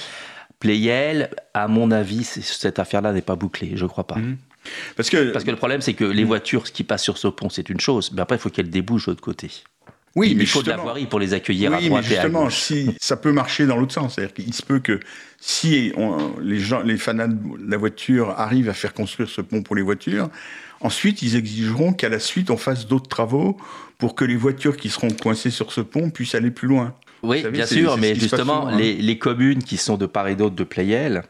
Playel, 0.59 1.29
à 1.53 1.67
mon 1.67 1.91
avis, 1.91 2.23
cette 2.23 2.79
affaire-là 2.79 3.11
n'est 3.11 3.21
pas 3.21 3.35
bouclée, 3.35 3.73
je 3.75 3.85
crois 3.85 4.07
pas. 4.07 4.15
Mhm. 4.15 4.37
Parce 4.95 5.09
que, 5.09 5.31
Parce 5.33 5.43
que 5.43 5.51
le 5.51 5.57
problème, 5.57 5.81
c'est 5.81 5.93
que 5.93 6.05
les 6.05 6.23
voitures 6.23 6.63
qui 6.63 6.85
passent 6.85 7.03
sur 7.03 7.17
ce 7.17 7.27
pont, 7.27 7.49
c'est 7.49 7.69
une 7.69 7.81
chose, 7.81 8.11
mais 8.13 8.21
après, 8.21 8.37
il 8.37 8.39
faut 8.39 8.49
qu'elles 8.49 8.69
débouchent 8.69 9.07
de 9.07 9.11
l'autre 9.11 9.21
côté. 9.21 9.51
Oui, 10.15 10.29
il 10.31 10.37
mais 10.37 10.45
faut 10.45 10.61
de 10.61 10.69
la 10.69 10.77
voirie 10.77 11.05
pour 11.07 11.19
les 11.19 11.33
accueillir 11.33 11.71
oui, 11.71 11.77
à 11.77 11.79
mais 11.81 11.87
droite 11.89 12.05
et 12.05 12.17
à 12.17 12.21
justement, 12.21 12.43
gauche. 12.45 12.59
si 12.61 12.95
ça 12.99 13.17
peut 13.17 13.31
marcher 13.31 13.65
dans 13.65 13.77
l'autre 13.77 13.93
sens, 13.93 14.15
c'est-à-dire 14.15 14.33
qu'il 14.33 14.53
se 14.53 14.61
peut 14.61 14.79
que 14.79 14.99
si 15.39 15.91
on- 15.97 16.33
les 16.39 16.59
gens, 16.59 16.81
les 16.83 16.97
fanats 16.97 17.27
de 17.27 17.37
la 17.67 17.77
voiture 17.77 18.29
arrivent 18.37 18.69
à 18.69 18.73
faire 18.73 18.93
construire 18.93 19.29
ce 19.29 19.41
pont 19.41 19.63
pour 19.63 19.75
les 19.75 19.81
voitures, 19.81 20.29
ensuite 20.81 21.21
ils 21.21 21.35
exigeront 21.35 21.93
qu'à 21.93 22.09
la 22.09 22.19
suite 22.19 22.51
on 22.51 22.57
fasse 22.57 22.87
d'autres 22.87 23.09
travaux 23.09 23.57
pour 23.97 24.15
que 24.15 24.25
les 24.25 24.35
voitures 24.35 24.77
qui 24.77 24.89
seront 24.89 25.09
coincées 25.11 25.49
sur 25.49 25.71
ce 25.71 25.81
pont 25.81 26.09
puissent 26.09 26.35
aller 26.35 26.51
plus 26.51 26.67
loin. 26.67 26.93
Oui, 27.23 27.41
savez, 27.41 27.53
bien 27.53 27.65
sûr, 27.65 27.97
mais 27.97 28.15
justement, 28.15 28.63
souvent, 28.63 28.67
hein. 28.67 28.77
les, 28.77 29.17
communes 29.17 29.63
qui 29.63 29.77
sont 29.77 29.95
de 29.95 30.05
part 30.05 30.27
et 30.27 30.35
d'autre 30.35 30.55
de 30.55 30.63
Playel 30.65 31.23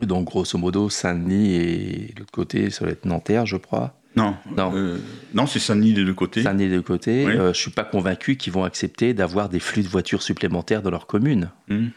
Donc, 0.00 0.26
grosso 0.26 0.56
modo, 0.56 0.88
Saint-Denis 0.88 1.56
et 1.56 2.14
l'autre 2.16 2.30
côté, 2.30 2.70
ça 2.70 2.84
va 2.84 2.92
être 2.92 3.04
Nanterre, 3.04 3.44
je 3.44 3.56
crois. 3.56 3.97
Non, 4.16 4.36
non, 4.56 4.72
euh, 4.74 4.98
non 5.34 5.46
c'est 5.46 5.58
Saint-Denis 5.58 5.92
des 5.92 6.04
deux 6.04 6.14
côtés. 6.14 6.42
Saint-Denis 6.42 6.68
des 6.68 6.76
deux 6.76 6.82
côtés. 6.82 7.24
Je 7.24 7.48
ne 7.48 7.52
suis 7.52 7.70
pas 7.70 7.84
convaincu 7.84 8.36
qu'ils 8.36 8.52
vont 8.52 8.64
accepter 8.64 9.14
d'avoir 9.14 9.48
des 9.48 9.60
flux 9.60 9.82
de 9.82 9.88
voitures 9.88 10.22
supplémentaires 10.22 10.82
dans 10.82 10.90
leur 10.90 11.06
commune. 11.06 11.50
Hmm. 11.68 11.88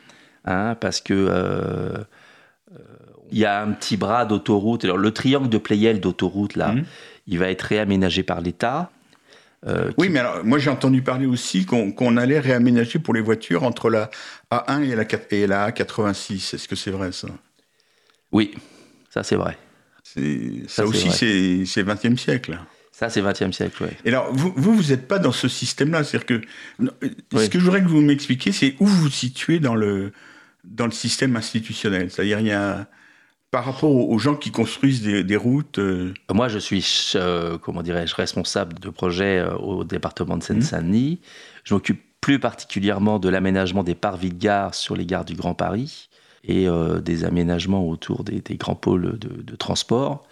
Hein, 0.46 0.76
parce 0.80 1.02
que 1.02 2.06
il 3.32 3.38
y 3.38 3.46
a 3.46 3.62
un 3.62 3.72
petit 3.72 3.98
bras 3.98 4.26
d'autoroute. 4.26 4.84
Alors, 4.84 4.98
le 4.98 5.12
triangle 5.12 5.50
de 5.50 5.58
Playel 5.58 6.02
d'autoroute, 6.02 6.56
là, 6.56 6.74
hmm. 6.74 6.84
il 7.28 7.40
va 7.40 7.50
être 7.50 7.62
réaménagé 7.62 8.24
par 8.24 8.42
l'État. 8.42 8.92
Euh, 9.68 9.92
oui, 9.98 10.10
mais 10.10 10.20
alors, 10.20 10.44
moi 10.44 10.58
j'ai 10.58 10.72
entendu 10.72 11.04
parler 11.04 11.28
aussi 11.28 11.66
qu'on 11.66 12.18
allait 12.18 12.40
réaménager 12.40 12.98
pour 12.98 13.14
les 13.14 13.22
voitures 13.22 13.64
entre 13.64 13.90
la 13.90 14.10
A1 14.50 14.82
et 14.84 14.96
la, 14.96 15.06
et 15.30 15.48
la 15.48 15.70
A86. 15.70 16.56
Est-ce 16.56 16.68
que 16.68 16.76
c'est 16.76 16.92
vrai 16.92 17.12
ça? 17.12 17.28
Oui, 18.32 18.56
ça 19.10 19.24
c'est 19.24 19.36
vrai. 19.36 19.58
Ça, 20.04 20.86
aussi 20.86 21.12
c'est 21.66 21.84
20e 21.84 22.18
siècle. 22.18 22.60
Ça, 22.92 23.10
c'est 23.10 23.22
20e 23.22 23.52
siècle, 23.52 23.84
oui. 23.84 23.90
Et 24.06 24.10
alors, 24.10 24.32
vous, 24.34 24.54
vous 24.56 24.92
n'êtes 24.92 25.08
pas 25.08 25.18
dans 25.18 25.32
ce 25.32 25.48
système-là. 25.48 26.04
C'est-à-dire 26.04 26.26
que. 26.28 26.42
Ce 27.36 27.50
que 27.50 27.58
je 27.58 27.64
voudrais 27.64 27.82
que 27.82 27.88
vous 27.88 28.02
m'expliquiez, 28.02 28.52
c'est 28.52 28.76
où 28.80 28.86
vous 28.86 29.04
vous 29.04 29.10
situez 29.10 29.60
dans 29.60 29.76
le, 29.76 30.12
dans 30.64 30.86
le 30.86 30.92
système 30.92 31.36
institutionnel. 31.36 32.12
C'est-à-dire, 32.12 32.40
il 32.40 32.48
y 32.48 32.52
a 32.52 32.88
par 33.52 33.66
rapport 33.66 33.94
aux 33.94 34.18
gens 34.18 34.36
qui 34.36 34.50
construisent 34.50 35.02
des, 35.02 35.36
routes 35.36 35.78
euh, 35.78 36.14
Moi, 36.34 36.48
je 36.48 36.58
suis, 36.58 37.12
euh, 37.16 37.58
comment 37.58 37.84
dirais-je, 37.84 38.16
responsable 38.16 38.80
de 38.80 38.90
projet 38.90 39.40
euh, 39.40 39.56
au 39.56 39.84
département 39.84 40.38
de 40.38 40.44
Seine-Saint-Denis. 40.44 41.20
Je 41.66 41.74
m'occupe 41.74 42.02
plus 42.22 42.40
particulièrement 42.40 43.20
de 43.20 43.28
l'aménagement 43.28 43.84
des 43.84 43.96
parvis 43.96 44.30
de 44.30 44.38
gare 44.38 44.74
sur 44.74 44.96
les 44.96 45.06
gares 45.06 45.26
du 45.26 45.36
Grand 45.36 45.54
Paris 45.54 46.08
et 46.44 46.68
des 47.04 47.24
aménagements 47.24 47.88
autour 47.88 48.24
des, 48.24 48.42
grands 48.56 48.76
pôles 48.76 49.20
de, 49.20 49.56
transport. 49.56 50.24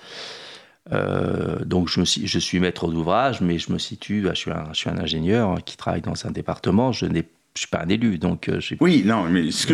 donc 0.89 1.87
je, 1.89 1.99
me 1.99 2.05
suis, 2.05 2.25
je 2.25 2.39
suis 2.39 2.59
maître 2.59 2.89
d'ouvrage, 2.89 3.41
mais 3.41 3.59
je 3.59 3.71
me 3.71 3.77
situe, 3.77 4.25
je 4.27 4.33
suis 4.33 4.51
un, 4.51 4.65
je 4.73 4.77
suis 4.79 4.89
un 4.89 4.97
ingénieur 4.97 5.63
qui 5.63 5.77
travaille 5.77 6.01
dans 6.01 6.25
un 6.25 6.31
département. 6.31 6.91
Je 6.91 7.05
je 7.59 7.61
suis 7.61 7.69
pas 7.69 7.83
un 7.83 7.89
élu, 7.89 8.17
donc 8.17 8.47
euh, 8.47 8.59
j'ai 8.59 8.77
Oui, 8.79 9.03
non, 9.05 9.25
mais 9.25 9.51
ce 9.51 9.67
que, 9.67 9.73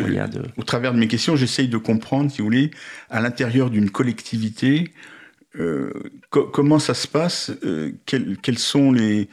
au 0.57 0.63
travers 0.63 0.93
de 0.93 0.97
mes 0.97 1.07
questions, 1.07 1.35
j'essaye 1.35 1.67
de 1.67 1.77
comprendre, 1.77 2.31
si 2.31 2.39
vous 2.39 2.45
voulez, 2.45 2.71
à 3.09 3.21
l'intérieur 3.21 3.69
d'une 3.69 3.89
collectivité, 3.89 4.91
euh, 5.59 5.91
comment 6.29 6.79
ça 6.79 6.93
se 6.93 7.07
passe, 7.07 7.51
euh, 7.63 7.91
quels, 8.05 8.57
sont 8.57 8.91
les... 8.91 9.29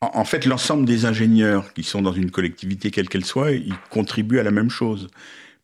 En, 0.00 0.24
fait, 0.24 0.46
l'ensemble 0.46 0.84
des 0.84 1.06
ingénieurs 1.06 1.72
qui 1.72 1.82
sont 1.82 2.02
dans 2.02 2.12
une 2.12 2.30
collectivité, 2.30 2.90
quelle 2.90 3.08
qu'elle 3.08 3.24
soit, 3.24 3.52
ils 3.52 3.74
contribuent 3.90 4.38
à 4.38 4.42
la 4.42 4.50
même 4.50 4.70
chose. 4.70 5.08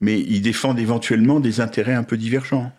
Mais 0.00 0.20
ils 0.20 0.42
défendent 0.42 0.78
éventuellement 0.78 1.40
des 1.40 1.61
intérêts 1.61 1.94
un 1.94 2.02
peu 2.02 2.16
divergents. 2.16 2.72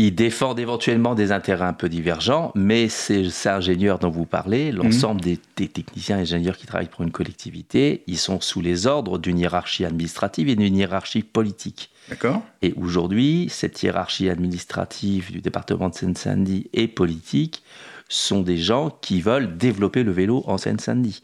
Ils 0.00 0.14
défendent 0.14 0.60
éventuellement 0.60 1.16
des 1.16 1.32
intérêts 1.32 1.64
un 1.64 1.72
peu 1.72 1.88
divergents, 1.88 2.52
mais 2.54 2.88
ces, 2.88 3.48
ingénieurs 3.48 3.98
dont 3.98 4.10
vous 4.10 4.26
parlez, 4.26 4.70
l'ensemble 4.70 5.20
des, 5.20 5.36
techniciens 5.36 6.18
et 6.18 6.20
ingénieurs 6.20 6.56
qui 6.56 6.66
travaillent 6.66 6.86
pour 6.86 7.02
une 7.02 7.10
collectivité, 7.10 8.04
ils 8.06 8.16
sont 8.16 8.40
sous 8.40 8.60
les 8.60 8.86
ordres 8.86 9.18
d'une 9.18 9.40
hiérarchie 9.40 9.84
administrative 9.84 10.48
et 10.48 10.54
d'une 10.54 10.76
hiérarchie 10.76 11.24
politique. 11.24 11.90
D'accord. 12.08 12.42
Et 12.62 12.74
aujourd'hui, 12.74 13.48
cette 13.50 13.82
hiérarchie 13.82 14.30
administrative 14.30 15.32
du 15.32 15.40
département 15.40 15.88
de 15.88 15.94
Seine-Saint-Denis 15.96 16.70
et 16.74 16.86
politique 16.86 17.64
sont 18.08 18.42
des 18.42 18.56
gens 18.56 18.96
qui 19.02 19.20
veulent 19.20 19.56
développer 19.56 20.04
le 20.04 20.12
vélo 20.12 20.44
en 20.46 20.58
Seine-Saint-Denis. 20.58 21.22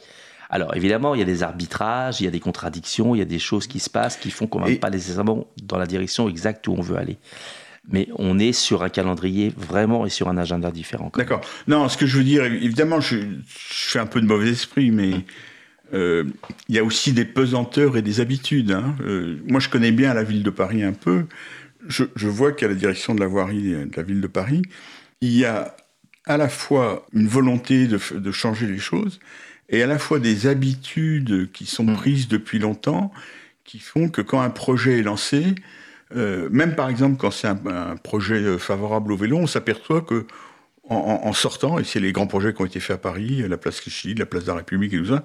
Alors 0.55 0.77
évidemment, 0.77 1.17
il 1.17 1.19
y 1.19 1.23
a 1.23 1.27
des 1.27 1.43
arbitrages, 1.43 2.21
il 2.21 2.25
y 2.25 2.29
a 2.29 2.31
des 2.31 2.39
contradictions, 2.39 3.17
il 3.17 3.19
y 3.19 3.23
a 3.23 3.25
des 3.25 3.41
choses 3.41 3.67
qui 3.67 3.81
se 3.81 3.91
passent 3.91 4.17
qui 4.17 4.31
font 4.31 4.47
qu'on 4.47 4.61
ne 4.61 4.71
va 4.71 4.77
pas 4.77 4.89
nécessairement 4.89 5.49
dans 5.65 5.79
la 5.79 5.87
direction 5.87 6.29
exacte 6.29 6.69
où 6.69 6.75
on 6.79 6.81
veut 6.81 6.97
aller 6.97 7.19
mais 7.89 8.09
on 8.17 8.39
est 8.39 8.53
sur 8.53 8.83
un 8.83 8.89
calendrier 8.89 9.53
vraiment 9.57 10.07
et 10.07 10.09
sur 10.09 10.29
un 10.29 10.39
agenda 10.39 10.71
différent. 10.71 11.13
D'accord. 11.15 11.43
Non, 11.69 11.89
ce 11.91 11.99
que 11.99 12.07
je 12.07 12.17
veux 12.17 12.25
dire, 12.25 12.45
évidemment, 12.45 12.99
je, 12.99 13.19
fais 13.47 13.99
un 13.99 14.07
peu 14.07 14.23
de 14.23 14.27
mauvais 14.27 14.49
esprit, 14.49 14.91
mais 14.91 15.13
euh, 15.93 16.25
il 16.71 16.77
y 16.77 16.79
a 16.79 16.85
aussi 16.85 17.13
des 17.13 17.27
pesanteurs 17.27 17.99
et 17.99 18.03
des 18.03 18.21
habitudes. 18.21 18.71
Hein. 18.71 18.97
Euh, 19.03 19.37
moi, 19.47 19.61
je 19.61 19.69
connais 19.69 19.93
bien 19.93 20.15
la 20.15 20.23
ville 20.23 20.43
de 20.43 20.49
Paris 20.49 20.83
un 20.83 20.95
peu. 20.95 21.27
Je, 21.87 22.07
vois 22.27 22.53
qu'à 22.53 22.69
la 22.69 22.75
direction 22.75 23.15
de 23.15 23.21
la 23.21 23.27
voirie 23.27 23.73
de 23.73 23.91
la 23.95 24.03
ville 24.03 24.23
de 24.23 24.29
Paris, 24.29 24.63
il 25.21 25.37
y 25.37 25.45
a 25.45 25.77
à 26.25 26.39
la 26.39 26.49
fois 26.49 27.07
une 27.13 27.29
volonté 27.29 27.87
de, 27.87 27.99
de 28.15 28.33
changer 28.33 28.67
les 28.67 28.79
choses 28.79 29.21
et 29.69 29.83
à 29.83 29.87
la 29.87 29.99
fois 29.99 30.19
des 30.19 30.47
habitudes 30.47 31.51
qui 31.53 31.67
sont 31.67 31.85
mm. 31.85 31.95
prises 31.95 32.29
depuis 32.29 32.59
longtemps 32.59 33.13
qui 33.65 33.79
font 33.79 34.09
que 34.09 34.21
quand 34.21 34.41
un 34.41 34.51
projet 34.51 34.99
est 34.99 35.03
lancé, 35.03 35.55
euh, 36.15 36.49
même 36.51 36.75
par 36.75 36.91
exemple 36.91 37.17
quand 37.17 37.31
c'est 37.31 37.49
un, 37.49 37.97
projet 37.97 38.35
euh, 38.35 38.59
favorable 38.59 39.13
au 39.13 39.17
vélo, 39.17 39.39
on 39.39 39.47
s'aperçoit 39.47 40.03
que 40.03 40.27
en, 40.91 41.33
sortant, 41.33 41.79
et 41.79 41.85
c'est 41.85 41.99
les 41.99 42.13
grands 42.13 42.27
projets 42.27 42.53
qui 42.53 42.61
ont 42.61 42.67
été 42.67 42.79
faits 42.79 42.97
à 42.97 42.99
Paris, 42.99 43.43
la 43.49 43.57
place 43.57 43.81
Clichy, 43.81 44.15
la 44.15 44.27
place 44.27 44.43
de 44.43 44.49
la 44.49 44.57
République 44.57 44.93
et 44.93 44.99
tout 44.99 45.07
ça, 45.07 45.25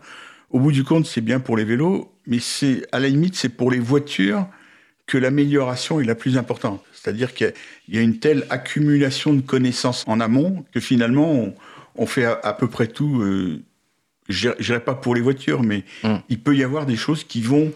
au 0.52 0.60
bout 0.60 0.72
du 0.72 0.86
compte, 0.86 1.06
c'est 1.06 1.20
bien 1.20 1.42
pour 1.42 1.58
les 1.58 1.66
vélos, 1.66 2.14
mais 2.28 2.40
c'est 2.40 2.88
à 2.94 3.00
la 3.00 3.10
limite, 3.10 3.36
c'est 3.36 3.50
pour 3.50 3.70
les 3.70 3.80
voitures 3.80 4.48
que 5.06 5.18
l'amélioration 5.18 6.00
est 6.00 6.06
la 6.06 6.16
plus 6.16 6.38
importante. 6.38 6.82
C'est-à-dire 6.94 7.34
qu'il 7.34 7.54
y, 7.90 7.98
a 7.98 8.02
une 8.02 8.20
telle 8.20 8.46
accumulation 8.50 9.34
de 9.34 9.42
connaissances 9.42 10.06
en 10.08 10.22
amont 10.22 10.64
que 10.72 10.80
finalement, 10.80 11.54
on, 11.96 12.06
fait 12.06 12.26
à, 12.26 12.54
peu 12.54 12.68
près 12.68 12.88
tout. 12.88 13.22
Euh, 13.22 13.62
je 14.30 14.50
dirais 14.60 14.80
pas 14.80 14.96
pour 14.96 15.16
les 15.16 15.22
voitures, 15.22 15.64
mais 15.64 15.84
mmh. 16.04 16.16
il 16.30 16.40
peut 16.40 16.56
y 16.56 16.64
avoir 16.64 16.86
des 16.86 16.96
choses 16.96 17.24
qui 17.24 17.42
vont 17.42 17.74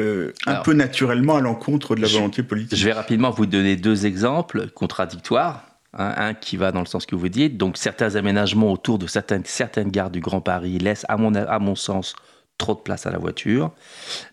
euh, 0.00 0.32
un 0.46 0.56
peu 0.56 0.74
naturellement 0.74 1.36
à 1.36 1.40
l'encontre 1.40 1.96
de 1.96 2.02
la 2.02 2.08
volonté 2.08 2.42
politique. 2.42 2.78
Je 2.78 2.84
vais 2.84 2.92
rapidement 2.92 3.30
vous 3.30 3.46
donner 3.46 3.76
deux 3.76 4.04
exemples 4.06 4.68
contradictoires. 4.68 5.62
Hein, 5.98 6.12
un 6.18 6.34
qui 6.34 6.58
va 6.58 6.72
dans 6.72 6.80
le 6.80 6.86
sens 6.86 7.06
que 7.06 7.14
vous 7.16 7.30
dites. 7.30 7.56
Donc 7.56 7.78
certains 7.78 8.16
aménagements 8.16 8.70
autour 8.70 8.98
de 8.98 9.06
certaines, 9.06 9.44
certaines 9.46 9.90
gares 9.90 10.10
du 10.10 10.20
Grand 10.20 10.42
Paris 10.42 10.78
laissent, 10.78 11.06
à 11.08 11.16
mon, 11.16 11.34
à 11.34 11.58
mon 11.58 11.74
sens, 11.74 12.14
trop 12.58 12.74
de 12.74 12.80
place 12.80 13.06
à 13.06 13.10
la 13.10 13.16
voiture. 13.16 13.70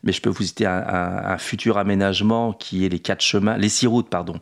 Mais 0.04 0.12
je 0.12 0.22
peux 0.22 0.30
vous 0.30 0.44
citer 0.44 0.66
un, 0.66 1.38
futur 1.38 1.78
aménagement 1.78 2.52
qui 2.52 2.86
est 2.86 2.89
les 2.89 3.00
quatre 3.00 3.22
chemins, 3.22 3.58
les 3.58 3.70
six 3.70 3.88
routes, 3.88 4.10
pardon, 4.10 4.42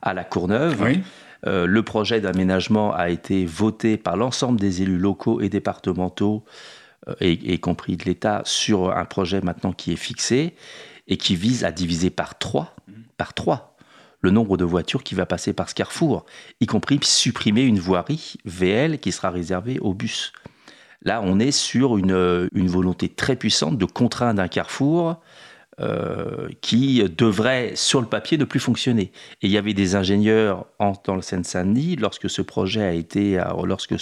à 0.00 0.14
la 0.14 0.22
Courneuve. 0.22 1.00
Euh, 1.46 1.66
le 1.66 1.82
projet 1.82 2.20
d'aménagement 2.20 2.92
a 2.92 3.08
été 3.08 3.46
voté 3.46 3.96
par 3.96 4.16
l'ensemble 4.16 4.60
des 4.60 4.82
élus 4.82 4.98
locaux 4.98 5.40
et 5.40 5.48
départementaux 5.48 6.44
euh, 7.08 7.14
y, 7.20 7.58
compris 7.58 7.96
de 7.96 8.04
l'État, 8.04 8.42
sur 8.44 8.96
un 8.96 9.04
projet 9.04 9.40
maintenant 9.40 9.72
qui 9.72 9.92
est 9.92 9.96
fixé 9.96 10.54
et 11.08 11.16
qui 11.16 11.34
vise 11.36 11.64
à 11.64 11.72
diviser 11.72 12.10
par 12.10 12.38
trois, 12.38 12.74
par 13.16 13.34
trois 13.34 13.76
le 14.22 14.30
nombre 14.30 14.58
de 14.58 14.64
voitures 14.64 15.02
qui 15.02 15.14
va 15.14 15.24
passer 15.24 15.54
par 15.54 15.70
ce 15.70 15.74
carrefour, 15.74 16.26
y 16.60 16.66
compris 16.66 17.00
supprimer 17.02 17.62
une 17.62 17.80
voirie 17.80 18.34
VL 18.44 18.98
qui 18.98 19.12
sera 19.12 19.30
réservée 19.30 19.78
aux 19.78 19.94
bus. 19.94 20.34
Là, 21.02 21.22
on 21.24 21.40
est 21.40 21.52
sur 21.52 21.96
une, 21.96 22.50
une 22.52 22.68
volonté 22.68 23.08
très 23.08 23.34
puissante 23.34 23.78
de 23.78 23.86
contraindre 23.86 24.42
un 24.42 24.48
carrefour 24.48 25.16
euh, 25.80 26.48
qui 26.60 27.02
devrait, 27.16 27.72
sur 27.74 28.00
le 28.00 28.06
papier, 28.06 28.38
ne 28.38 28.44
plus 28.44 28.60
fonctionner. 28.60 29.12
Et 29.42 29.46
il 29.46 29.50
y 29.50 29.58
avait 29.58 29.74
des 29.74 29.94
ingénieurs 29.94 30.66
dans 31.04 31.16
le 31.16 31.22
Seine-Saint-Denis, 31.22 31.96
lorsque 31.96 32.28
ce 32.28 32.42
projet 32.42 32.82
a 32.82 32.92
été, 32.92 33.42
lorsque 33.64 33.94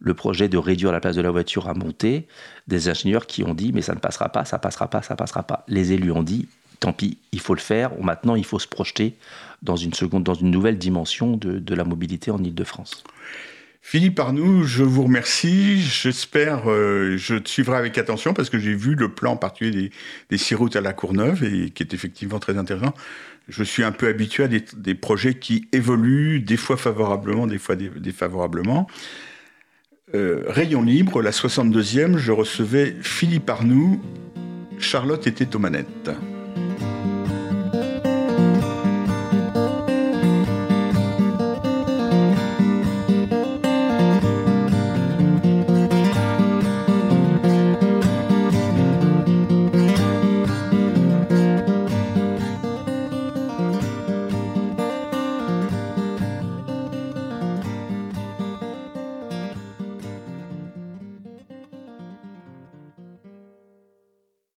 le 0.00 0.14
projet 0.14 0.48
de 0.48 0.58
réduire 0.58 0.92
la 0.92 1.00
place 1.00 1.16
de 1.16 1.22
la 1.22 1.30
voiture 1.30 1.68
a 1.68 1.74
monté, 1.74 2.26
des 2.66 2.88
ingénieurs 2.88 3.26
qui 3.26 3.44
ont 3.44 3.54
dit 3.54 3.72
mais 3.72 3.82
ça 3.82 3.94
ne 3.94 4.00
passera 4.00 4.30
pas, 4.30 4.44
ça 4.44 4.58
passera 4.58 4.88
pas, 4.88 5.02
ça 5.02 5.16
passera 5.16 5.42
pas. 5.42 5.64
Les 5.68 5.92
élus 5.92 6.12
ont 6.12 6.22
dit 6.22 6.48
tant 6.80 6.92
pis, 6.92 7.18
il 7.32 7.40
faut 7.40 7.54
le 7.54 7.60
faire. 7.60 7.92
Maintenant, 8.00 8.34
il 8.34 8.44
faut 8.44 8.58
se 8.58 8.66
projeter 8.66 9.14
dans 9.62 9.76
une 9.76 9.92
seconde, 9.92 10.24
dans 10.24 10.34
une 10.34 10.50
nouvelle 10.50 10.78
dimension 10.78 11.36
de, 11.36 11.74
la 11.74 11.84
mobilité 11.84 12.30
en 12.30 12.42
Ile-de-France. 12.42 13.04
Philippe 13.82 14.20
Arnoux, 14.20 14.64
je 14.64 14.84
vous 14.84 15.04
remercie. 15.04 15.80
J'espère, 15.80 16.70
euh, 16.70 17.16
je 17.16 17.36
te 17.36 17.48
suivrai 17.48 17.78
avec 17.78 17.98
attention 17.98 18.34
parce 18.34 18.50
que 18.50 18.58
j'ai 18.58 18.74
vu 18.74 18.94
le 18.94 19.08
plan 19.08 19.36
particulier 19.36 19.70
des, 19.70 19.90
des 20.28 20.38
six 20.38 20.54
routes 20.54 20.76
à 20.76 20.80
la 20.80 20.92
Courneuve 20.92 21.42
et 21.44 21.70
qui 21.70 21.82
est 21.82 21.94
effectivement 21.94 22.38
très 22.38 22.58
intéressant. 22.58 22.94
Je 23.50 23.64
suis 23.64 23.82
un 23.82 23.90
peu 23.90 24.06
habitué 24.06 24.44
à 24.44 24.48
des, 24.48 24.94
projets 24.94 25.34
qui 25.34 25.68
évoluent, 25.72 26.40
des 26.40 26.56
fois 26.56 26.76
favorablement, 26.76 27.46
des 27.46 27.58
fois 27.58 27.74
défavorablement. 27.74 28.86
Euh, 30.14 30.44
Rayon 30.46 30.82
Libre, 30.82 31.20
la 31.20 31.30
62e, 31.30 32.16
je 32.16 32.32
recevais 32.32 32.96
Philippe 33.02 33.50
Arnoux, 33.50 34.00
Charlotte 34.78 35.26
était 35.26 35.56
aux 35.56 35.58
manettes. 35.58 36.10